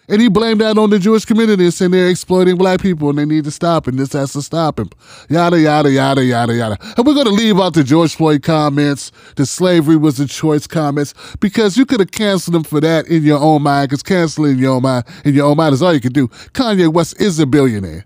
And 0.10 0.22
he 0.22 0.28
blamed 0.28 0.60
that 0.60 0.78
on 0.78 0.90
the 0.90 1.00
Jewish 1.00 1.24
community 1.24 1.64
and 1.64 1.74
saying 1.74 1.92
they're 1.92 2.10
exploiting 2.10 2.58
black 2.58 2.82
people 2.82 3.10
and 3.10 3.18
they 3.18 3.26
need 3.26 3.46
to 3.46 3.52
stop 3.52 3.88
and 3.88 3.98
this 3.98 4.12
has 4.12 4.34
to 4.34 4.42
stop 4.42 4.78
and 4.80 4.94
yada, 5.30 5.58
yada, 5.58 5.90
yada, 5.90 6.24
yada, 6.24 6.54
yada. 6.54 6.78
And 6.98 7.06
we're 7.06 7.14
going 7.14 7.28
to 7.28 7.32
leave 7.32 7.58
out 7.58 7.74
the 7.74 7.86
George 7.86 8.16
Floyd 8.16 8.44
comments, 8.44 9.14
the 9.38 9.46
slavery 9.46 9.96
was 9.96 10.20
a 10.20 10.28
choice 10.28 10.68
comments, 10.68 11.14
because 11.40 11.78
you 11.78 11.86
could 11.86 12.02
have 12.02 12.12
canceled 12.12 12.56
them 12.56 12.64
for 12.64 12.82
that 12.82 13.08
in 13.08 13.24
your 13.24 13.40
own 13.40 13.62
mind, 13.62 13.90
because 13.90 14.04
canceling 14.04 14.54
in 14.54 14.58
your 14.58 14.76
own 14.76 14.84
mind, 14.84 15.06
in 15.24 15.34
your 15.34 15.46
own 15.46 15.56
mind 15.56 15.74
is 15.74 15.82
all 15.82 15.94
you 15.94 16.02
can 16.02 16.12
do. 16.12 16.28
Kanye 16.28 16.92
West 16.92 17.20
is 17.22 17.40
a 17.40 17.46
billionaire. 17.46 18.06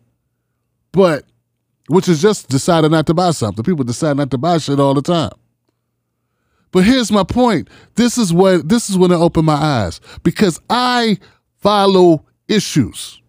But, 0.92 1.26
which 1.88 2.08
is 2.08 2.22
just 2.22 2.48
decided 2.48 2.92
not 2.92 3.08
to 3.08 3.16
buy 3.16 3.32
something. 3.32 3.64
People 3.64 3.84
decide 3.84 4.18
not 4.18 4.30
to 4.32 4.38
buy 4.38 4.60
shit 4.60 4.80
all 4.80 4.94
the 4.94 5.02
time. 5.02 5.32
But 6.72 6.84
here's 6.84 7.12
my 7.12 7.24
point. 7.24 7.70
This 7.96 8.18
is 8.18 8.34
what 8.34 8.68
this 8.70 8.90
is 8.90 8.98
when 8.98 9.12
it 9.12 9.16
opened 9.16 9.46
my 9.46 9.56
eyes. 9.56 10.02
Because 10.24 10.60
I 10.70 11.18
follow 11.68 12.24
issues. 12.48 13.22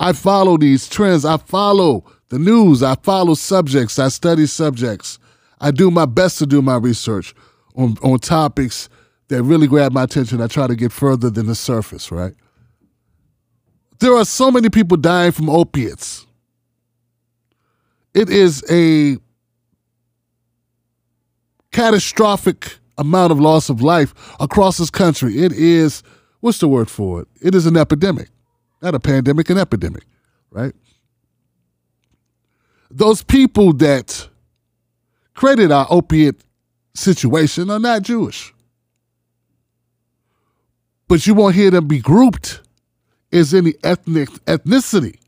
I 0.00 0.14
follow 0.14 0.56
these 0.56 0.88
trends. 0.88 1.26
I 1.26 1.36
follow 1.36 2.04
the 2.30 2.38
news. 2.38 2.82
I 2.82 2.94
follow 2.94 3.34
subjects. 3.34 3.98
I 3.98 4.08
study 4.08 4.46
subjects. 4.46 5.18
I 5.60 5.72
do 5.72 5.90
my 5.90 6.06
best 6.06 6.38
to 6.38 6.46
do 6.46 6.62
my 6.62 6.76
research 6.76 7.34
on, 7.76 7.98
on 8.02 8.18
topics 8.18 8.88
that 9.28 9.42
really 9.42 9.66
grab 9.66 9.92
my 9.92 10.04
attention. 10.04 10.40
I 10.40 10.46
try 10.46 10.66
to 10.66 10.74
get 10.74 10.90
further 10.90 11.28
than 11.28 11.48
the 11.48 11.54
surface, 11.54 12.10
right? 12.10 12.32
There 14.00 14.16
are 14.16 14.24
so 14.24 14.50
many 14.50 14.70
people 14.70 14.96
dying 14.96 15.32
from 15.32 15.50
opiates. 15.50 16.26
It 18.14 18.30
is 18.30 18.64
a 18.70 19.18
catastrophic 21.72 22.78
amount 22.96 23.32
of 23.32 23.38
loss 23.38 23.68
of 23.68 23.82
life 23.82 24.14
across 24.40 24.78
this 24.78 24.88
country. 24.88 25.42
It 25.42 25.52
is, 25.52 26.02
what's 26.42 26.58
the 26.58 26.68
word 26.68 26.90
for 26.90 27.22
it? 27.22 27.28
It 27.40 27.54
is 27.54 27.64
an 27.64 27.76
epidemic. 27.78 28.28
Not 28.82 28.94
a 28.94 29.00
pandemic, 29.00 29.48
an 29.48 29.58
epidemic, 29.58 30.02
right? 30.50 30.74
Those 32.90 33.22
people 33.22 33.72
that 33.74 34.28
created 35.34 35.72
our 35.72 35.86
opiate 35.88 36.42
situation 36.94 37.70
are 37.70 37.78
not 37.78 38.02
Jewish. 38.02 38.52
But 41.08 41.26
you 41.26 41.34
won't 41.34 41.54
hear 41.54 41.70
them 41.70 41.86
be 41.86 42.00
grouped 42.00 42.60
as 43.32 43.54
any 43.54 43.74
ethnic 43.84 44.28
ethnicity. 44.46 45.18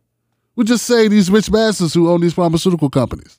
We 0.56 0.64
just 0.64 0.84
say 0.84 1.08
these 1.08 1.30
rich 1.30 1.50
bastards 1.50 1.94
who 1.94 2.10
own 2.10 2.20
these 2.20 2.34
pharmaceutical 2.34 2.90
companies. 2.90 3.38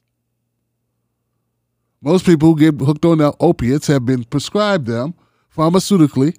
Most 2.01 2.25
people 2.25 2.49
who 2.49 2.59
get 2.59 2.79
hooked 2.85 3.05
on 3.05 3.17
their 3.17 3.33
opiates 3.39 3.87
have 3.87 4.05
been 4.05 4.23
prescribed 4.23 4.85
them 4.85 5.13
pharmaceutically 5.55 6.37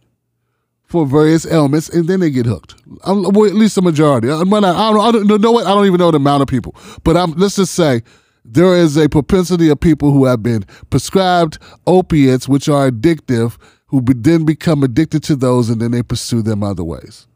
for 0.87 1.05
various 1.05 1.45
ailments, 1.45 1.89
and 1.89 2.09
then 2.09 2.21
they 2.21 2.31
get 2.31 2.47
hooked. 2.47 2.77
Um, 3.05 3.23
well, 3.33 3.47
at 3.47 3.55
least 3.55 3.75
the 3.75 3.83
majority. 3.83 4.31
I, 4.31 4.41
I, 4.41 4.45
don't, 4.45 4.57
I 4.57 5.13
don't 5.13 5.41
know 5.41 5.53
what 5.53 5.67
I 5.67 5.71
don't 5.71 5.87
even 5.87 5.99
know 5.99 6.11
the 6.11 6.17
amount 6.17 6.43
of 6.43 6.49
people, 6.49 6.75
but 7.05 7.17
I'm, 7.17 7.33
let's 7.33 7.57
just 7.57 7.75
say 7.75 8.03
there 8.45 8.77
is 8.77 8.97
a 8.97 9.09
propensity 9.09 9.69
of 9.69 9.81
people 9.81 10.13
who 10.13 10.25
have 10.25 10.43
been 10.43 10.65
prescribed 10.91 11.59
opiates, 11.87 12.49
which 12.49 12.69
are 12.69 12.91
addictive, 12.91 13.59
who 13.87 14.01
be, 14.01 14.15
then 14.15 14.45
become 14.45 14.83
addicted 14.83 15.23
to 15.25 15.37
those 15.37 15.69
and 15.69 15.81
then 15.81 15.91
they 15.91 16.03
pursue 16.03 16.43
them 16.43 16.63
other 16.63 16.85
ways. 16.85 17.27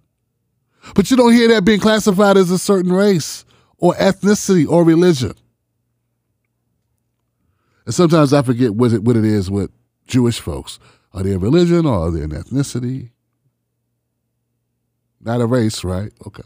But 0.95 1.11
you 1.11 1.17
don't 1.17 1.33
hear 1.33 1.49
that 1.49 1.65
being 1.65 1.81
classified 1.81 2.37
as 2.37 2.51
a 2.51 2.59
certain 2.59 2.93
race 2.93 3.45
or 3.79 3.95
ethnicity 3.95 4.69
or 4.69 4.85
religion. 4.85 5.35
And 7.87 7.95
sometimes 7.95 8.33
I 8.33 8.43
forget 8.43 8.75
what 8.75 8.93
it, 8.93 9.03
what 9.03 9.17
it 9.17 9.25
is 9.25 9.51
with 9.51 9.71
Jewish 10.07 10.39
folks. 10.39 10.79
Are 11.13 11.25
they 11.25 11.33
a 11.33 11.39
religion 11.39 11.87
or 11.87 12.07
are 12.07 12.11
they 12.11 12.23
an 12.23 12.31
ethnicity? 12.31 13.11
Not 15.21 15.41
a 15.41 15.47
race, 15.47 15.85
right? 15.85 16.13
Okay. 16.27 16.45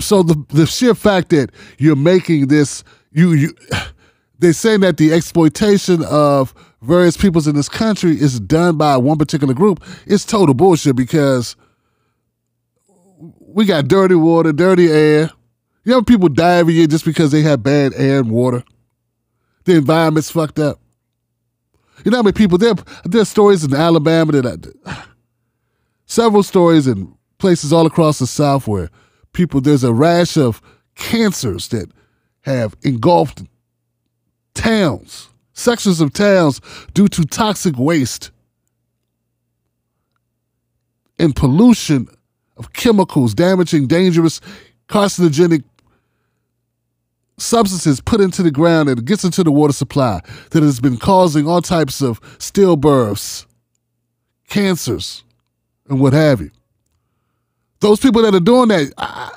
So 0.00 0.22
the 0.22 0.44
the 0.48 0.66
sheer 0.66 0.94
fact 0.94 1.30
that 1.30 1.50
you're 1.78 1.96
making 1.96 2.48
this 2.48 2.84
you 3.12 3.32
you 3.32 3.54
they're 4.38 4.52
saying 4.52 4.80
that 4.80 4.96
the 4.96 5.12
exploitation 5.12 6.04
of 6.04 6.54
various 6.82 7.16
peoples 7.16 7.46
in 7.46 7.54
this 7.54 7.68
country 7.68 8.12
is 8.20 8.40
done 8.40 8.76
by 8.76 8.96
one 8.96 9.18
particular 9.18 9.54
group. 9.54 9.84
It's 10.06 10.24
total 10.24 10.54
bullshit 10.54 10.96
because 10.96 11.54
we 13.38 13.64
got 13.64 13.88
dirty 13.88 14.16
water, 14.16 14.52
dirty 14.52 14.90
air. 14.90 15.30
You 15.84 15.92
know, 15.92 16.02
people 16.02 16.28
die 16.28 16.56
every 16.56 16.74
year 16.74 16.88
just 16.88 17.04
because 17.04 17.30
they 17.30 17.42
have 17.42 17.62
bad 17.62 17.92
air 17.94 18.20
and 18.20 18.30
water. 18.30 18.64
The 19.64 19.76
environment's 19.76 20.30
fucked 20.30 20.58
up. 20.58 20.81
You 22.04 22.10
know 22.10 22.18
how 22.18 22.22
many 22.22 22.32
people 22.32 22.58
there? 22.58 22.74
There 23.04 23.22
are 23.22 23.26
stories 23.26 23.64
in 23.64 23.74
Alabama 23.74 24.32
that 24.32 24.74
I, 24.86 25.04
several 26.06 26.42
stories 26.42 26.86
in 26.86 27.14
places 27.38 27.72
all 27.72 27.86
across 27.86 28.18
the 28.18 28.26
South 28.26 28.66
where 28.66 28.90
people 29.32 29.60
there's 29.60 29.84
a 29.84 29.92
rash 29.92 30.36
of 30.36 30.60
cancers 30.94 31.68
that 31.68 31.90
have 32.42 32.76
engulfed 32.82 33.42
towns, 34.54 35.28
sections 35.52 36.00
of 36.00 36.12
towns 36.12 36.60
due 36.94 37.08
to 37.08 37.24
toxic 37.24 37.76
waste 37.78 38.30
and 41.18 41.34
pollution 41.34 42.08
of 42.56 42.72
chemicals, 42.72 43.34
damaging, 43.34 43.86
dangerous, 43.86 44.40
carcinogenic 44.88 45.62
substances 47.42 48.00
put 48.00 48.20
into 48.20 48.42
the 48.42 48.50
ground 48.50 48.88
and 48.88 49.04
gets 49.04 49.24
into 49.24 49.42
the 49.42 49.52
water 49.52 49.72
supply 49.72 50.20
that 50.50 50.62
has 50.62 50.80
been 50.80 50.96
causing 50.96 51.46
all 51.48 51.60
types 51.60 52.00
of 52.00 52.20
stillbirths, 52.38 53.46
cancers, 54.48 55.24
and 55.88 56.00
what 56.00 56.12
have 56.12 56.40
you. 56.40 56.50
Those 57.80 58.00
people 58.00 58.22
that 58.22 58.34
are 58.34 58.40
doing 58.40 58.68
that, 58.68 58.92
I, 58.96 59.32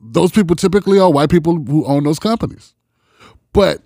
those 0.00 0.32
people 0.32 0.56
typically 0.56 0.98
are 0.98 1.10
white 1.10 1.30
people 1.30 1.56
who 1.56 1.84
own 1.84 2.04
those 2.04 2.18
companies. 2.18 2.74
But 3.52 3.82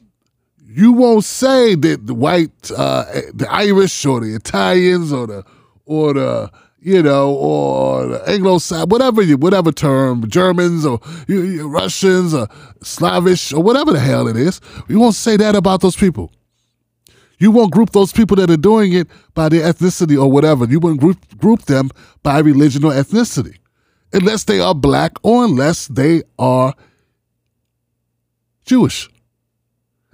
you 0.65 0.93
won't 0.93 1.25
say 1.25 1.75
that 1.75 2.07
the 2.07 2.15
white, 2.15 2.71
uh, 2.77 3.05
the 3.35 3.47
Irish 3.51 4.07
or 4.07 4.21
the 4.21 4.35
Italians 4.35 5.13
or 5.13 5.27
the 5.27 5.45
or 5.85 6.15
the 6.15 6.51
you 6.83 7.01
know, 7.01 7.33
or 7.35 8.29
Anglo 8.29 8.59
whatever 8.87 9.23
you, 9.23 9.37
whatever 9.37 9.71
term, 9.71 10.29
Germans 10.29 10.85
or 10.85 11.01
you, 11.29 11.43
you, 11.43 11.69
Russians 11.69 12.35
or 12.35 12.49
Slavish 12.83 13.53
or 13.53 13.63
whatever 13.63 13.93
the 13.93 14.01
hell 14.01 14.27
it 14.27 14.37
is. 14.37 14.61
You 14.89 14.99
won't 14.99 15.15
say 15.15 15.37
that 15.37 15.55
about 15.55 15.81
those 15.81 15.95
people. 15.95 16.33
You 17.39 17.51
won't 17.51 17.73
group 17.73 17.91
those 17.91 18.13
people 18.13 18.37
that 18.37 18.51
are 18.51 18.57
doing 18.57 18.93
it 18.93 19.09
by 19.35 19.49
their 19.49 19.73
ethnicity 19.73 20.21
or 20.21 20.31
whatever. 20.31 20.65
You 20.65 20.81
won't 20.81 21.01
group 21.01 21.19
group 21.39 21.63
them 21.63 21.91
by 22.23 22.41
religion 22.41 22.85
or 22.85 22.93
ethnicity, 22.93 23.57
unless 24.13 24.45
they 24.45 24.59
are 24.59 24.75
black 24.75 25.13
or 25.23 25.45
unless 25.45 25.87
they 25.87 26.23
are 26.39 26.75
Jewish. 28.65 29.09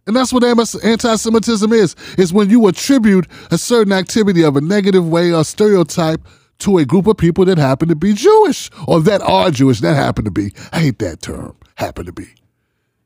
And 0.06 0.16
that's 0.16 0.32
what 0.32 0.42
anti-Semitism 0.42 1.70
is. 1.70 1.94
Is 2.16 2.32
when 2.32 2.48
you 2.48 2.66
attribute 2.66 3.26
a 3.50 3.58
certain 3.58 3.92
activity 3.92 4.42
of 4.42 4.56
a 4.56 4.62
negative 4.62 5.06
way 5.06 5.34
or 5.34 5.44
stereotype 5.44 6.26
to 6.60 6.78
a 6.78 6.84
group 6.84 7.06
of 7.06 7.16
people 7.16 7.44
that 7.44 7.58
happen 7.58 7.88
to 7.88 7.96
be 7.96 8.12
Jewish 8.14 8.70
or 8.86 9.00
that 9.02 9.20
are 9.22 9.50
Jewish, 9.50 9.80
that 9.80 9.94
happen 9.94 10.24
to 10.24 10.30
be. 10.30 10.52
I 10.72 10.80
hate 10.80 10.98
that 10.98 11.22
term, 11.22 11.56
happen 11.76 12.06
to 12.06 12.12
be. 12.12 12.26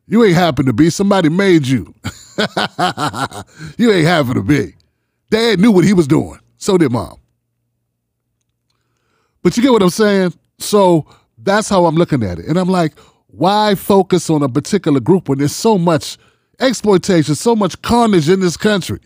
You 0.06 0.24
ain't 0.24 0.34
happen 0.34 0.66
to 0.66 0.72
be. 0.72 0.90
Somebody 0.90 1.28
made 1.28 1.66
you. 1.66 1.94
you 3.78 3.92
ain't 3.92 4.06
happen 4.06 4.34
to 4.34 4.42
be. 4.42 4.74
Dad 5.30 5.60
knew 5.60 5.72
what 5.72 5.84
he 5.84 5.92
was 5.92 6.06
doing. 6.06 6.38
So 6.58 6.76
did 6.78 6.92
mom. 6.92 7.18
But 9.42 9.56
you 9.56 9.62
get 9.62 9.72
what 9.72 9.82
I'm 9.82 9.90
saying? 9.90 10.34
So 10.58 11.06
that's 11.38 11.68
how 11.68 11.86
I'm 11.86 11.96
looking 11.96 12.22
at 12.22 12.38
it. 12.38 12.46
And 12.46 12.58
I'm 12.58 12.68
like, 12.68 12.98
why 13.28 13.74
focus 13.74 14.30
on 14.30 14.42
a 14.42 14.48
particular 14.48 15.00
group 15.00 15.28
when 15.28 15.38
there's 15.38 15.56
so 15.56 15.78
much 15.78 16.18
exploitation, 16.60 17.34
so 17.34 17.56
much 17.56 17.80
carnage 17.82 18.28
in 18.28 18.40
this 18.40 18.56
country? 18.56 19.00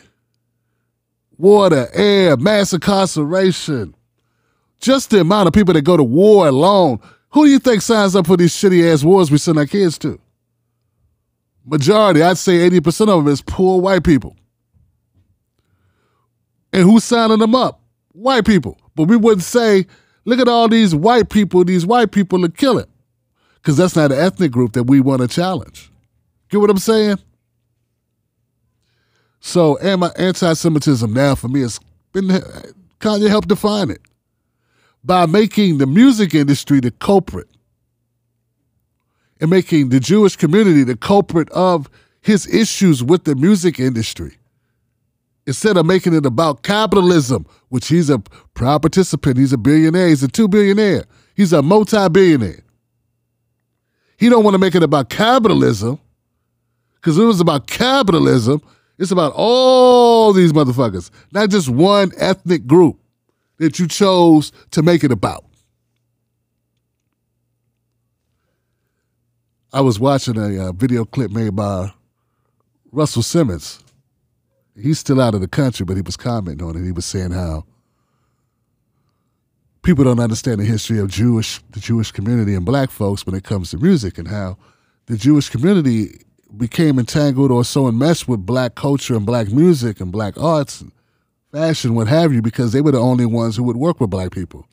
Water, 1.38 1.88
air, 1.92 2.36
mass 2.36 2.72
incarceration, 2.72 3.94
just 4.80 5.10
the 5.10 5.20
amount 5.20 5.46
of 5.46 5.52
people 5.52 5.74
that 5.74 5.82
go 5.82 5.96
to 5.96 6.02
war 6.02 6.48
alone. 6.48 7.00
Who 7.30 7.44
do 7.44 7.50
you 7.50 7.58
think 7.58 7.82
signs 7.82 8.16
up 8.16 8.26
for 8.26 8.36
these 8.36 8.52
shitty 8.52 8.92
ass 8.92 9.04
wars 9.04 9.30
we 9.30 9.38
send 9.38 9.58
our 9.58 9.66
kids 9.66 9.98
to? 9.98 10.18
Majority, 11.64 12.22
I'd 12.22 12.38
say 12.38 12.68
80% 12.70 13.08
of 13.08 13.24
them 13.24 13.28
is 13.32 13.42
poor 13.42 13.80
white 13.80 14.04
people. 14.04 14.36
And 16.72 16.84
who's 16.84 17.04
signing 17.04 17.38
them 17.38 17.54
up? 17.54 17.80
White 18.12 18.46
people. 18.46 18.78
But 18.94 19.04
we 19.04 19.16
wouldn't 19.16 19.42
say, 19.42 19.86
look 20.24 20.38
at 20.38 20.48
all 20.48 20.68
these 20.68 20.94
white 20.94 21.28
people, 21.28 21.64
these 21.64 21.84
white 21.84 22.12
people 22.12 22.44
are 22.44 22.50
killing. 22.50 22.86
Because 23.56 23.76
that's 23.76 23.96
not 23.96 24.12
an 24.12 24.18
ethnic 24.18 24.52
group 24.52 24.74
that 24.74 24.84
we 24.84 25.00
want 25.00 25.22
to 25.22 25.28
challenge. 25.28 25.90
Get 26.50 26.60
what 26.60 26.70
I'm 26.70 26.78
saying? 26.78 27.18
So, 29.40 29.76
anti 29.78 30.52
Semitism 30.52 31.12
now 31.12 31.34
for 31.34 31.48
me 31.48 31.60
has 31.62 31.80
been, 32.12 32.28
Kanye 33.00 33.28
helped 33.28 33.48
define 33.48 33.90
it 33.90 34.00
by 35.06 35.24
making 35.24 35.78
the 35.78 35.86
music 35.86 36.34
industry 36.34 36.80
the 36.80 36.90
culprit 36.90 37.46
and 39.40 39.48
making 39.48 39.90
the 39.90 40.00
Jewish 40.00 40.34
community 40.34 40.82
the 40.82 40.96
culprit 40.96 41.48
of 41.50 41.88
his 42.20 42.52
issues 42.52 43.04
with 43.04 43.22
the 43.22 43.36
music 43.36 43.78
industry. 43.78 44.36
Instead 45.46 45.76
of 45.76 45.86
making 45.86 46.12
it 46.12 46.26
about 46.26 46.64
capitalism, 46.64 47.46
which 47.68 47.86
he's 47.86 48.10
a 48.10 48.18
proud 48.54 48.82
participant, 48.82 49.38
he's 49.38 49.52
a 49.52 49.58
billionaire, 49.58 50.08
he's 50.08 50.24
a 50.24 50.28
two 50.28 50.48
billionaire, 50.48 51.04
he's 51.36 51.52
a 51.52 51.62
multi-billionaire. 51.62 52.64
He 54.16 54.28
don't 54.28 54.42
want 54.42 54.54
to 54.54 54.58
make 54.58 54.74
it 54.74 54.82
about 54.82 55.08
capitalism, 55.08 56.00
because 56.96 57.16
it 57.16 57.24
was 57.24 57.40
about 57.40 57.68
capitalism, 57.68 58.60
it's 58.98 59.12
about 59.12 59.32
all 59.36 60.32
these 60.32 60.52
motherfuckers, 60.52 61.10
not 61.30 61.50
just 61.50 61.68
one 61.68 62.10
ethnic 62.16 62.66
group 62.66 62.98
that 63.58 63.78
you 63.78 63.86
chose 63.86 64.52
to 64.72 64.82
make 64.82 65.04
it 65.04 65.12
about. 65.12 65.44
I 69.72 69.80
was 69.80 70.00
watching 70.00 70.38
a 70.38 70.68
uh, 70.68 70.72
video 70.72 71.04
clip 71.04 71.30
made 71.30 71.54
by 71.54 71.92
Russell 72.92 73.22
Simmons. 73.22 73.82
He's 74.80 74.98
still 74.98 75.20
out 75.20 75.34
of 75.34 75.40
the 75.40 75.48
country, 75.48 75.84
but 75.84 75.96
he 75.96 76.02
was 76.02 76.16
commenting 76.16 76.66
on 76.66 76.76
it. 76.76 76.84
He 76.84 76.92
was 76.92 77.04
saying 77.04 77.32
how 77.32 77.64
people 79.82 80.04
don't 80.04 80.20
understand 80.20 80.60
the 80.60 80.64
history 80.64 80.98
of 80.98 81.08
Jewish 81.08 81.60
the 81.70 81.80
Jewish 81.80 82.10
community 82.10 82.54
and 82.54 82.64
black 82.64 82.90
folks 82.90 83.24
when 83.24 83.34
it 83.34 83.44
comes 83.44 83.70
to 83.70 83.78
music 83.78 84.18
and 84.18 84.28
how 84.28 84.56
the 85.06 85.16
Jewish 85.16 85.48
community 85.48 86.22
became 86.56 86.98
entangled 86.98 87.50
or 87.50 87.64
so 87.64 87.86
enmeshed 87.86 88.26
with 88.26 88.44
black 88.44 88.74
culture 88.74 89.14
and 89.14 89.26
black 89.26 89.48
music 89.48 90.00
and 90.00 90.10
black 90.10 90.36
arts 90.38 90.80
and 90.80 90.90
fashion, 91.56 91.94
what 91.94 92.06
have 92.06 92.34
you, 92.34 92.42
because 92.42 92.72
they 92.72 92.82
were 92.82 92.92
the 92.92 93.00
only 93.00 93.24
ones 93.24 93.56
who 93.56 93.62
would 93.62 93.78
work 93.78 93.98
with 93.98 94.10
black 94.10 94.30
people. 94.30 94.66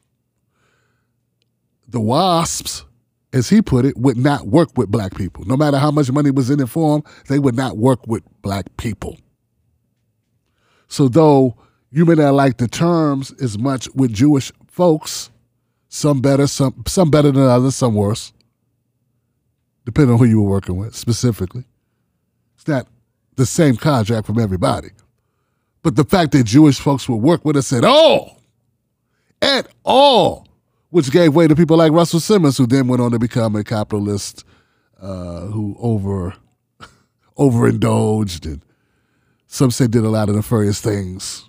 The 1.88 2.02
WASPs, 2.02 2.84
as 3.32 3.50
he 3.50 3.62
put 3.62 3.86
it, 3.86 3.96
would 3.98 4.18
not 4.18 4.48
work 4.48 4.78
with 4.78 4.92
black 4.92 5.16
people. 5.16 5.46
No 5.46 5.56
matter 5.56 5.78
how 5.78 5.92
much 5.92 6.12
money 6.12 6.30
was 6.30 6.50
in 6.50 6.60
it 6.60 6.68
for 6.68 7.00
them, 7.00 7.12
they 7.30 7.40
would 7.40 7.56
not 7.56 7.78
work 7.78 8.06
with 8.06 8.24
black 8.42 8.66
people. 8.76 9.18
So, 10.90 11.08
though 11.08 11.56
you 11.90 12.06
may 12.06 12.16
not 12.16 12.34
like 12.34 12.58
the 12.58 12.68
terms 12.68 13.32
as 13.42 13.58
much 13.58 13.88
with 13.96 14.12
Jewish 14.12 14.52
folks, 14.68 15.30
some 15.88 16.20
better, 16.20 16.48
some 16.48 16.84
some 16.86 17.10
better 17.10 17.32
than 17.32 17.44
others, 17.44 17.76
some 17.76 17.94
worse, 17.94 18.34
depending 19.86 20.14
on 20.14 20.20
who 20.20 20.26
you 20.26 20.42
were 20.42 20.50
working 20.50 20.76
with 20.76 20.96
specifically. 20.96 21.64
It's 22.56 22.68
not 22.68 22.88
the 23.36 23.46
same 23.46 23.78
contract 23.78 24.28
from 24.28 24.38
everybody. 24.38 24.90
But 25.84 25.98
the 25.98 26.06
fact 26.06 26.32
that 26.32 26.46
Jewish 26.46 26.80
folks 26.80 27.08
would 27.08 27.18
work 27.18 27.44
with 27.46 27.58
us 27.58 27.72
at 27.74 27.84
all, 27.84 28.42
at 29.42 29.68
all, 29.84 30.48
which 30.90 31.12
gave 31.12 31.36
way 31.36 31.48
to 31.48 31.56
people 31.56 31.78
like 31.78 31.92
Russell 31.92 32.22
Simmons, 32.22 32.58
who 32.58 32.66
then 32.66 32.88
went 32.88 33.02
on 33.02 33.12
to 33.12 33.20
become 33.20 33.56
a 33.56 33.64
capitalist 33.64 34.46
uh, 35.02 35.42
who 35.42 35.76
over 35.80 36.34
overindulged 37.38 38.46
and 38.46 38.64
some 39.46 39.70
say 39.70 39.86
did 39.86 40.04
a 40.04 40.10
lot 40.10 40.30
of 40.30 40.36
nefarious 40.36 40.82
things 40.82 41.48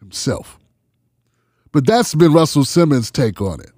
himself. 0.00 0.58
But 1.72 1.86
that's 1.86 2.14
been 2.14 2.32
Russell 2.32 2.64
Simmons' 2.64 3.10
take 3.10 3.40
on 3.40 3.60
it. 3.60 3.72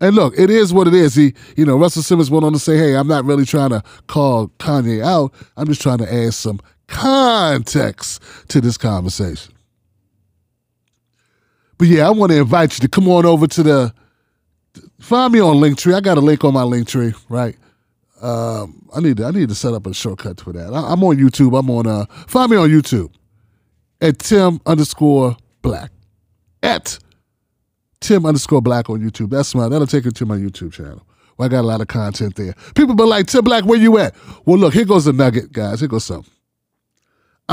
And 0.00 0.16
look, 0.16 0.34
it 0.36 0.50
is 0.50 0.72
what 0.72 0.88
it 0.88 0.94
is. 0.94 1.14
He, 1.14 1.32
you 1.56 1.64
know, 1.64 1.76
Russell 1.78 2.02
Simmons 2.02 2.30
went 2.30 2.44
on 2.44 2.52
to 2.52 2.58
say, 2.58 2.76
"Hey, 2.76 2.96
I'm 2.96 3.06
not 3.06 3.24
really 3.24 3.44
trying 3.44 3.70
to 3.70 3.82
call 4.08 4.48
Kanye 4.58 5.00
out. 5.00 5.32
I'm 5.56 5.68
just 5.68 5.80
trying 5.80 5.98
to 5.98 6.12
add 6.12 6.34
some 6.34 6.60
context 6.92 8.22
to 8.48 8.60
this 8.60 8.78
conversation." 8.78 9.52
But 11.78 11.88
yeah, 11.88 12.06
I 12.06 12.10
want 12.10 12.30
to 12.30 12.38
invite 12.38 12.74
you 12.74 12.82
to 12.82 12.88
come 12.88 13.08
on 13.08 13.26
over 13.26 13.48
to 13.48 13.62
the. 13.64 13.94
Find 15.00 15.32
me 15.32 15.40
on 15.40 15.56
Linktree. 15.56 15.94
I 15.94 16.00
got 16.00 16.16
a 16.16 16.20
link 16.20 16.44
on 16.44 16.54
my 16.54 16.62
Linktree, 16.62 17.12
right? 17.28 17.56
Um, 18.20 18.88
I 18.94 19.00
need 19.00 19.16
to, 19.16 19.24
I 19.24 19.32
need 19.32 19.48
to 19.48 19.54
set 19.56 19.74
up 19.74 19.86
a 19.88 19.92
shortcut 19.92 20.40
for 20.40 20.52
that. 20.52 20.72
I, 20.72 20.92
am 20.92 21.02
on 21.02 21.16
YouTube. 21.16 21.58
I'm 21.58 21.68
on 21.70 21.88
uh 21.88 22.06
find 22.28 22.52
me 22.52 22.56
on 22.56 22.70
YouTube 22.70 23.12
at 24.00 24.20
Tim 24.20 24.60
underscore 24.64 25.36
black. 25.60 25.90
At 26.62 27.00
Tim 27.98 28.26
underscore 28.26 28.62
black 28.62 28.88
on 28.88 29.00
YouTube. 29.00 29.30
That's 29.30 29.52
my 29.54 29.68
that'll 29.68 29.88
take 29.88 30.04
you 30.04 30.12
to 30.12 30.26
my 30.26 30.36
YouTube 30.36 30.72
channel. 30.72 31.04
Well, 31.36 31.46
I 31.46 31.48
got 31.48 31.62
a 31.62 31.66
lot 31.66 31.80
of 31.80 31.88
content 31.88 32.36
there. 32.36 32.54
People 32.76 32.94
be 32.94 33.02
like, 33.04 33.26
Tim 33.26 33.42
Black, 33.42 33.64
where 33.64 33.78
you 33.78 33.98
at? 33.98 34.14
Well, 34.44 34.58
look, 34.58 34.74
here 34.74 34.84
goes 34.84 35.06
the 35.06 35.12
nugget, 35.12 35.50
guys. 35.50 35.80
Here 35.80 35.88
goes 35.88 36.04
something. 36.04 36.30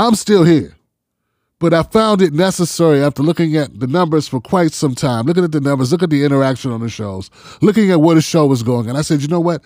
I'm 0.00 0.14
still 0.14 0.44
here. 0.44 0.76
But 1.58 1.74
I 1.74 1.82
found 1.82 2.22
it 2.22 2.32
necessary 2.32 3.02
after 3.02 3.22
looking 3.22 3.56
at 3.56 3.78
the 3.78 3.86
numbers 3.86 4.26
for 4.26 4.40
quite 4.40 4.72
some 4.72 4.94
time, 4.94 5.26
looking 5.26 5.44
at 5.44 5.52
the 5.52 5.60
numbers, 5.60 5.92
looking 5.92 6.04
at 6.04 6.10
the 6.10 6.24
interaction 6.24 6.72
on 6.72 6.80
the 6.80 6.88
shows, 6.88 7.30
looking 7.60 7.90
at 7.90 8.00
where 8.00 8.14
the 8.14 8.22
show 8.22 8.46
was 8.46 8.62
going. 8.62 8.88
And 8.88 8.96
I 8.96 9.02
said, 9.02 9.20
you 9.20 9.28
know 9.28 9.40
what? 9.40 9.62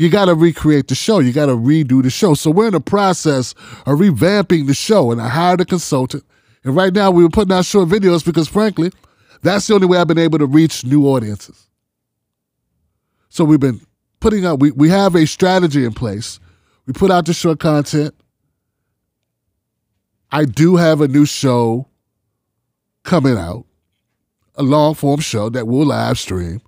you 0.00 0.08
got 0.08 0.24
to 0.24 0.34
recreate 0.34 0.88
the 0.88 0.94
show. 0.94 1.18
You 1.18 1.30
got 1.30 1.46
to 1.46 1.52
redo 1.52 2.02
the 2.02 2.08
show. 2.08 2.32
So 2.32 2.50
we're 2.50 2.68
in 2.68 2.72
the 2.72 2.80
process 2.80 3.52
of 3.84 3.98
revamping 3.98 4.66
the 4.66 4.72
show, 4.72 5.12
and 5.12 5.20
I 5.20 5.28
hired 5.28 5.60
a 5.60 5.66
consultant. 5.66 6.24
And 6.64 6.74
right 6.74 6.94
now, 6.94 7.10
we 7.10 7.22
were 7.22 7.28
putting 7.28 7.52
out 7.52 7.66
short 7.66 7.90
videos 7.90 8.24
because, 8.24 8.48
frankly, 8.48 8.92
that's 9.42 9.66
the 9.66 9.74
only 9.74 9.86
way 9.86 9.98
I've 9.98 10.08
been 10.08 10.16
able 10.16 10.38
to 10.38 10.46
reach 10.46 10.86
new 10.86 11.06
audiences. 11.06 11.68
So 13.28 13.44
we've 13.44 13.60
been 13.60 13.82
putting 14.20 14.46
out. 14.46 14.58
We 14.58 14.70
we 14.70 14.88
have 14.88 15.14
a 15.14 15.26
strategy 15.26 15.84
in 15.84 15.92
place. 15.92 16.40
We 16.86 16.94
put 16.94 17.10
out 17.10 17.26
the 17.26 17.34
short 17.34 17.60
content. 17.60 18.14
I 20.32 20.44
do 20.44 20.76
have 20.76 21.00
a 21.00 21.08
new 21.08 21.26
show 21.26 21.88
coming 23.02 23.36
out, 23.36 23.66
a 24.54 24.62
long 24.62 24.94
form 24.94 25.20
show 25.20 25.48
that 25.50 25.66
we'll 25.66 25.86
live 25.86 26.18
stream 26.18 26.60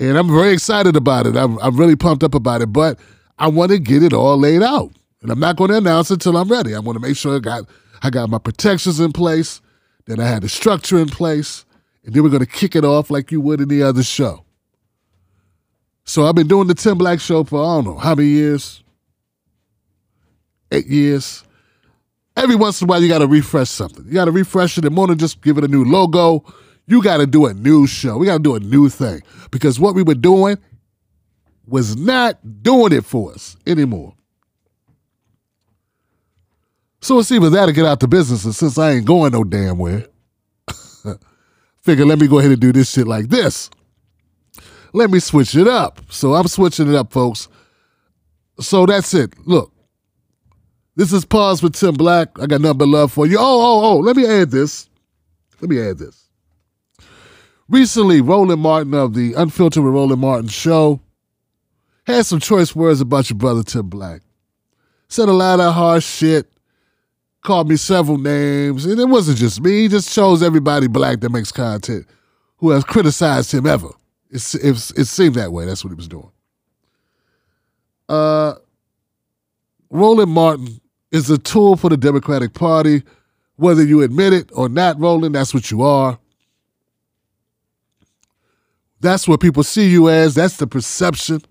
and 0.00 0.16
I'm 0.16 0.28
very 0.28 0.52
excited 0.52 0.96
about 0.96 1.26
it. 1.26 1.36
I'm, 1.36 1.58
I'm 1.58 1.76
really 1.76 1.94
pumped 1.94 2.24
up 2.24 2.34
about 2.34 2.62
it, 2.62 2.72
but 2.72 2.98
I 3.38 3.48
want 3.48 3.70
to 3.70 3.78
get 3.78 4.02
it 4.02 4.14
all 4.14 4.38
laid 4.38 4.62
out, 4.62 4.90
and 5.20 5.30
I'm 5.30 5.38
not 5.38 5.56
going 5.56 5.70
to 5.70 5.76
announce 5.76 6.10
it 6.10 6.14
until 6.14 6.38
I'm 6.38 6.48
ready. 6.48 6.74
I 6.74 6.80
want 6.80 6.96
to 6.96 7.06
make 7.06 7.16
sure 7.16 7.36
I 7.36 7.38
got 7.38 7.64
I 8.02 8.08
got 8.08 8.30
my 8.30 8.38
protections 8.38 8.98
in 8.98 9.12
place, 9.12 9.60
that 10.06 10.18
I 10.18 10.26
had 10.26 10.42
the 10.42 10.48
structure 10.48 10.98
in 10.98 11.08
place, 11.08 11.66
and 12.02 12.14
then 12.14 12.22
we're 12.22 12.30
going 12.30 12.40
to 12.40 12.46
kick 12.46 12.74
it 12.74 12.84
off 12.84 13.10
like 13.10 13.30
you 13.30 13.42
would 13.42 13.60
any 13.60 13.82
other 13.82 14.02
show. 14.02 14.44
So 16.04 16.24
I've 16.24 16.34
been 16.34 16.48
doing 16.48 16.66
the 16.66 16.74
Tim 16.74 16.96
Black 16.96 17.20
Show 17.20 17.44
for 17.44 17.60
I 17.60 17.76
don't 17.76 17.84
know 17.84 17.98
how 17.98 18.14
many 18.14 18.28
years, 18.28 18.82
eight 20.72 20.86
years. 20.86 21.44
Every 22.36 22.56
once 22.56 22.80
in 22.80 22.86
a 22.86 22.88
while, 22.88 23.02
you 23.02 23.08
got 23.08 23.18
to 23.18 23.26
refresh 23.26 23.68
something. 23.68 24.04
You 24.06 24.14
got 24.14 24.26
to 24.26 24.30
refresh 24.30 24.78
it, 24.78 24.84
and 24.84 24.94
more 24.94 25.06
than 25.06 25.18
just 25.18 25.42
give 25.42 25.58
it 25.58 25.64
a 25.64 25.68
new 25.68 25.84
logo 25.84 26.44
you 26.90 27.00
got 27.00 27.18
to 27.18 27.26
do 27.26 27.46
a 27.46 27.54
new 27.54 27.86
show. 27.86 28.16
We 28.18 28.26
got 28.26 28.38
to 28.38 28.42
do 28.42 28.56
a 28.56 28.60
new 28.60 28.88
thing 28.88 29.22
because 29.52 29.78
what 29.78 29.94
we 29.94 30.02
were 30.02 30.16
doing 30.16 30.58
was 31.64 31.96
not 31.96 32.62
doing 32.64 32.92
it 32.92 33.04
for 33.04 33.32
us 33.32 33.56
anymore. 33.64 34.12
So 37.00 37.20
it's 37.20 37.30
either 37.30 37.48
that 37.50 37.68
or 37.68 37.72
get 37.72 37.86
out 37.86 38.00
the 38.00 38.08
business. 38.08 38.44
And 38.44 38.54
since 38.56 38.76
I 38.76 38.90
ain't 38.90 39.06
going 39.06 39.32
no 39.32 39.44
damn 39.44 39.78
where, 39.78 40.04
figure 41.82 42.04
let 42.04 42.18
me 42.18 42.26
go 42.26 42.40
ahead 42.40 42.50
and 42.50 42.60
do 42.60 42.72
this 42.72 42.90
shit 42.90 43.06
like 43.06 43.28
this. 43.28 43.70
Let 44.92 45.12
me 45.12 45.20
switch 45.20 45.54
it 45.54 45.68
up. 45.68 46.00
So 46.10 46.34
I'm 46.34 46.48
switching 46.48 46.88
it 46.88 46.96
up, 46.96 47.12
folks. 47.12 47.48
So 48.58 48.84
that's 48.84 49.14
it. 49.14 49.32
Look, 49.46 49.72
this 50.96 51.12
is 51.12 51.24
Pause 51.24 51.62
with 51.62 51.74
Tim 51.74 51.94
Black. 51.94 52.28
I 52.40 52.46
got 52.46 52.60
nothing 52.60 52.78
but 52.78 52.88
love 52.88 53.12
for 53.12 53.26
you. 53.26 53.38
Oh, 53.38 53.42
oh, 53.42 53.84
oh, 53.84 53.98
let 53.98 54.16
me 54.16 54.26
add 54.26 54.50
this. 54.50 54.88
Let 55.60 55.70
me 55.70 55.80
add 55.80 55.98
this. 55.98 56.28
Recently, 57.68 58.20
Roland 58.20 58.60
Martin 58.60 58.94
of 58.94 59.14
the 59.14 59.34
Unfiltered 59.34 59.84
with 59.84 59.94
Roland 59.94 60.20
Martin 60.20 60.48
show 60.48 61.00
had 62.04 62.26
some 62.26 62.40
choice 62.40 62.74
words 62.74 63.00
about 63.00 63.30
your 63.30 63.38
brother 63.38 63.62
Tim 63.62 63.88
Black. 63.88 64.22
Said 65.08 65.28
a 65.28 65.32
lot 65.32 65.60
of 65.60 65.74
harsh 65.74 66.04
shit, 66.04 66.50
called 67.42 67.68
me 67.68 67.76
several 67.76 68.18
names, 68.18 68.86
and 68.86 69.00
it 69.00 69.08
wasn't 69.08 69.38
just 69.38 69.60
me. 69.60 69.82
He 69.82 69.88
just 69.88 70.12
chose 70.12 70.42
everybody 70.42 70.88
black 70.88 71.20
that 71.20 71.30
makes 71.30 71.52
content 71.52 72.06
who 72.58 72.70
has 72.70 72.84
criticized 72.84 73.52
him 73.52 73.66
ever. 73.66 73.88
It, 74.30 74.54
it, 74.56 74.92
it 74.96 75.04
seemed 75.06 75.34
that 75.36 75.52
way. 75.52 75.64
That's 75.64 75.84
what 75.84 75.90
he 75.90 75.96
was 75.96 76.08
doing. 76.08 76.30
Roland 79.90 80.30
Martin 80.30 80.80
is 81.10 81.28
a 81.30 81.38
tool 81.38 81.76
for 81.76 81.90
the 81.90 81.96
Democratic 81.96 82.54
Party. 82.54 83.02
Whether 83.56 83.84
you 83.84 84.02
admit 84.02 84.32
it 84.32 84.50
or 84.54 84.68
not, 84.68 84.98
Roland, 84.98 85.34
that's 85.34 85.52
what 85.52 85.70
you 85.70 85.82
are. 85.82 86.18
That's 89.00 89.26
what 89.26 89.40
people 89.40 89.62
see 89.62 89.88
you 89.88 90.08
as. 90.08 90.34
That's 90.34 90.56
the 90.56 90.66
perception. 90.66 91.42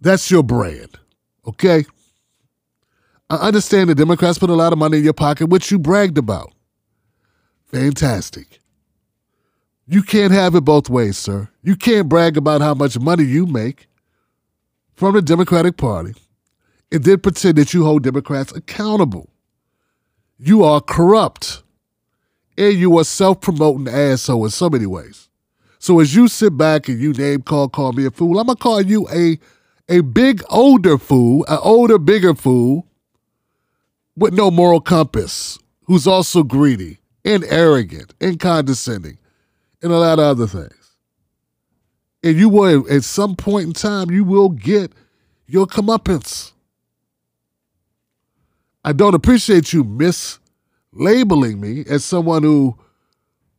That's 0.00 0.30
your 0.30 0.42
brand. 0.42 0.98
Okay? 1.46 1.84
I 3.28 3.36
understand 3.36 3.90
the 3.90 3.94
Democrats 3.94 4.38
put 4.38 4.50
a 4.50 4.54
lot 4.54 4.72
of 4.72 4.78
money 4.78 4.98
in 4.98 5.04
your 5.04 5.12
pocket, 5.12 5.46
which 5.46 5.70
you 5.70 5.78
bragged 5.78 6.18
about. 6.18 6.52
Fantastic. 7.66 8.60
You 9.88 10.02
can't 10.02 10.32
have 10.32 10.54
it 10.54 10.62
both 10.62 10.88
ways, 10.88 11.18
sir. 11.18 11.48
You 11.62 11.76
can't 11.76 12.08
brag 12.08 12.36
about 12.36 12.60
how 12.60 12.74
much 12.74 12.98
money 12.98 13.24
you 13.24 13.46
make 13.46 13.88
from 14.94 15.14
the 15.14 15.22
Democratic 15.22 15.76
Party 15.76 16.14
and 16.92 17.04
then 17.04 17.20
pretend 17.20 17.58
that 17.58 17.74
you 17.74 17.84
hold 17.84 18.02
Democrats 18.02 18.52
accountable. 18.52 19.28
You 20.38 20.64
are 20.64 20.80
corrupt 20.80 21.62
and 22.58 22.74
you 22.74 22.96
are 22.98 23.04
self 23.04 23.40
promoting 23.40 23.88
asshole 23.92 24.44
in 24.44 24.50
so 24.50 24.70
many 24.70 24.86
ways. 24.86 25.28
So 25.78 26.00
as 26.00 26.14
you 26.14 26.28
sit 26.28 26.56
back 26.56 26.88
and 26.88 27.00
you 27.00 27.12
name 27.12 27.42
call, 27.42 27.68
call 27.68 27.92
me 27.92 28.06
a 28.06 28.10
fool, 28.10 28.38
I'm 28.38 28.46
gonna 28.46 28.56
call 28.56 28.80
you 28.80 29.08
a 29.10 29.38
a 29.88 30.00
big 30.00 30.42
older 30.48 30.98
fool, 30.98 31.44
an 31.48 31.58
older, 31.62 31.98
bigger 31.98 32.34
fool 32.34 32.88
with 34.16 34.34
no 34.34 34.50
moral 34.50 34.80
compass, 34.80 35.58
who's 35.84 36.06
also 36.06 36.42
greedy 36.42 36.98
and 37.24 37.44
arrogant 37.44 38.14
and 38.20 38.40
condescending 38.40 39.18
and 39.82 39.92
a 39.92 39.98
lot 39.98 40.18
of 40.18 40.24
other 40.24 40.46
things. 40.46 40.96
And 42.22 42.36
you 42.36 42.48
will, 42.48 42.84
at 42.90 43.04
some 43.04 43.36
point 43.36 43.66
in 43.66 43.72
time, 43.72 44.10
you 44.10 44.24
will 44.24 44.48
get 44.48 44.92
your 45.46 45.66
comeuppance. 45.66 46.52
I 48.86 48.92
don't 48.92 49.14
appreciate 49.14 49.72
you 49.72 49.84
mislabeling 49.84 51.58
me 51.58 51.84
as 51.90 52.04
someone 52.04 52.44
who 52.44 52.78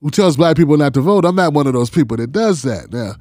who 0.02 0.10
tells 0.10 0.38
black 0.38 0.56
people 0.56 0.78
not 0.78 0.94
to 0.94 1.02
vote. 1.02 1.26
I'm 1.26 1.36
not 1.36 1.54
one 1.54 1.68
of 1.68 1.74
those 1.74 1.90
people 1.90 2.16
that 2.18 2.32
does 2.32 2.62
that. 2.62 2.94
Now, 2.94 3.16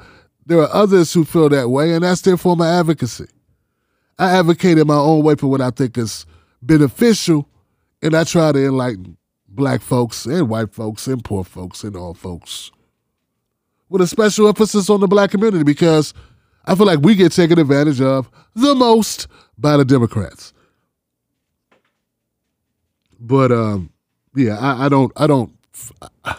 there 0.45 0.61
are 0.61 0.73
others 0.73 1.13
who 1.13 1.25
feel 1.25 1.49
that 1.49 1.69
way, 1.69 1.93
and 1.93 2.05
that's 2.05 2.21
their 2.21 2.37
form 2.37 2.61
of 2.61 2.67
advocacy. 2.67 3.27
I 4.19 4.37
advocate 4.39 4.79
in 4.79 4.87
my 4.87 4.95
own 4.95 5.25
way 5.25 5.35
for 5.35 5.49
what 5.49 5.61
I 5.61 5.71
think 5.71 5.99
is 5.99 6.27
beneficial, 6.63 7.49
and 8.03 8.15
I 8.15 8.25
try 8.25 8.53
to 8.53 8.67
enlighten 8.67 9.17
black 9.49 9.81
folks 9.81 10.27
and 10.27 10.49
white 10.49 10.73
folks 10.73 11.07
and 11.09 11.25
poor 11.25 11.43
folks 11.45 11.83
and 11.83 11.97
all 11.97 12.15
folks 12.15 12.71
with 13.89 14.03
a 14.03 14.07
special 14.07 14.49
emphasis 14.49 14.91
on 14.91 15.01
the 15.01 15.09
black 15.09 15.31
community 15.31 15.65
because 15.65 16.13
I 16.67 16.75
feel 16.75 16.87
like 16.87 17.01
we 17.01 17.15
get 17.15 17.33
taken 17.33 17.59
advantage 17.59 18.01
of 18.01 18.31
the 18.55 18.75
most 18.75 19.29
by 19.57 19.77
the 19.77 19.85
Democrats. 19.85 20.53
But 23.19 23.53
um, 23.53 23.91
yeah, 24.35 24.59
I, 24.59 24.87
I 24.87 24.89
don't, 24.89 25.13
I 25.17 25.27
don't. 25.27 25.53
I, 26.25 26.37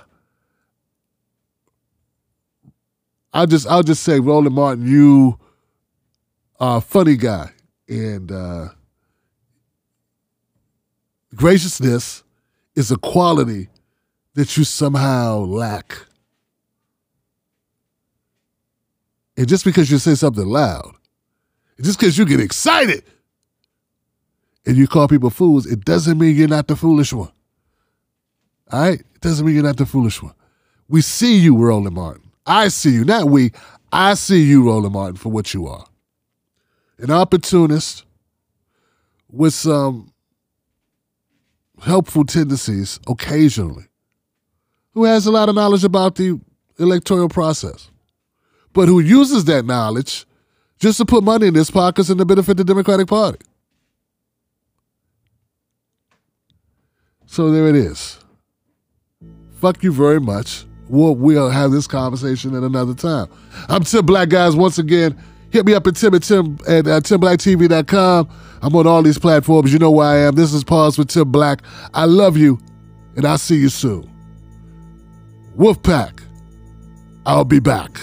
I'll 3.34 3.48
just 3.48 3.68
I'll 3.68 3.84
just 3.84 4.04
say, 4.04 4.20
Roland 4.20 4.56
Martin, 4.56 4.88
you 4.88 5.40
are 6.60 6.78
a 6.78 6.82
funny 6.82 7.16
guy, 7.16 7.52
and 7.88 8.32
uh, 8.32 8.70
graciousness 11.36 12.24
is 12.76 12.92
a 12.92 12.98
quality 12.98 13.70
that 14.34 14.58
you 14.58 14.64
somehow 14.64 15.40
lack. 15.40 16.06
And 19.36 19.48
just 19.48 19.66
because 19.66 19.92
you 19.92 20.00
say 20.00 20.16
something 20.16 20.48
loud, 20.48 20.96
just 21.82 22.00
because 22.00 22.18
you 22.18 22.26
get 22.26 22.40
excited 22.40 23.04
and 24.68 24.76
you 24.76 24.86
call 24.86 25.08
people 25.08 25.30
fools, 25.30 25.66
it 25.66 25.86
doesn't 25.86 26.18
mean 26.18 26.36
you're 26.36 26.50
not 26.50 26.68
the 26.68 26.76
foolish 26.76 27.14
one. 27.14 27.32
All 28.70 28.82
right? 28.82 29.00
It 29.00 29.22
doesn't 29.22 29.46
mean 29.46 29.56
you're 29.56 29.64
not 29.64 29.78
the 29.78 29.86
foolish 29.86 30.22
one. 30.22 30.34
We 30.90 31.02
see 31.02 31.38
you, 31.38 31.58
Roland 31.58 31.96
Martin. 31.96 32.30
I 32.46 32.68
see 32.68 32.92
you, 32.92 33.06
not 33.06 33.30
we. 33.30 33.54
I 33.94 34.14
see 34.16 34.44
you, 34.44 34.66
Roland 34.66 34.94
Martin, 34.94 35.16
for 35.16 35.30
what 35.30 35.54
you 35.54 35.68
are. 35.68 35.86
An 37.00 37.12
opportunist 37.12 38.04
with 39.30 39.54
some 39.54 40.12
helpful 41.82 42.26
tendencies 42.26 43.00
occasionally, 43.08 43.86
who 44.94 45.06
has 45.06 45.26
a 45.28 45.32
lot 45.32 45.48
of 45.48 45.56
knowledge 45.56 45.86
about 45.86 46.16
the 46.16 46.40
electoral 46.78 47.30
process, 47.30 47.90
but 48.74 48.90
who 48.90 49.00
uses 49.00 49.46
that 49.46 49.64
knowledge 49.66 50.26
just 50.80 50.98
to 50.98 51.06
put 51.06 51.24
money 51.24 51.48
in 51.48 51.56
his 51.56 51.72
pockets 51.72 52.10
and 52.10 52.20
to 52.20 52.26
benefit 52.26 52.58
the 52.58 52.64
Democratic 52.66 53.08
Party. 53.08 53.40
So 57.38 57.52
there 57.52 57.68
it 57.68 57.76
is. 57.76 58.18
Fuck 59.62 59.84
you 59.84 59.92
very 59.94 60.20
much. 60.20 60.66
We'll, 60.90 61.14
we'll 61.14 61.52
have 61.52 61.70
this 61.70 61.86
conversation 61.86 62.56
at 62.56 62.64
another 62.64 62.96
time. 62.96 63.28
I'm 63.70 63.84
Tim 63.84 64.08
Black, 64.08 64.30
guys. 64.30 64.56
Once 64.56 64.80
again, 64.80 65.16
hit 65.52 65.64
me 65.64 65.76
up 65.76 65.86
at 65.86 65.96
Tim 65.98 66.16
at 66.16 66.24
Tim 66.24 66.58
at 66.68 66.88
uh, 66.88 67.00
TimBlackTV.com. 67.00 68.30
I'm 68.64 68.76
on 68.76 68.88
all 68.88 69.04
these 69.04 69.20
platforms. 69.20 69.72
You 69.72 69.78
know 69.78 69.92
where 69.92 70.08
I 70.08 70.18
am. 70.22 70.34
This 70.34 70.52
is 70.52 70.64
Pause 70.64 70.98
with 70.98 71.10
Tim 71.10 71.32
Black. 71.32 71.62
I 71.94 72.06
love 72.06 72.38
you, 72.38 72.58
and 73.16 73.24
I'll 73.24 73.38
see 73.38 73.58
you 73.58 73.70
soon. 73.70 74.10
Wolfpack, 75.56 76.24
I'll 77.28 77.46
be 77.46 77.60
back. 77.60 78.00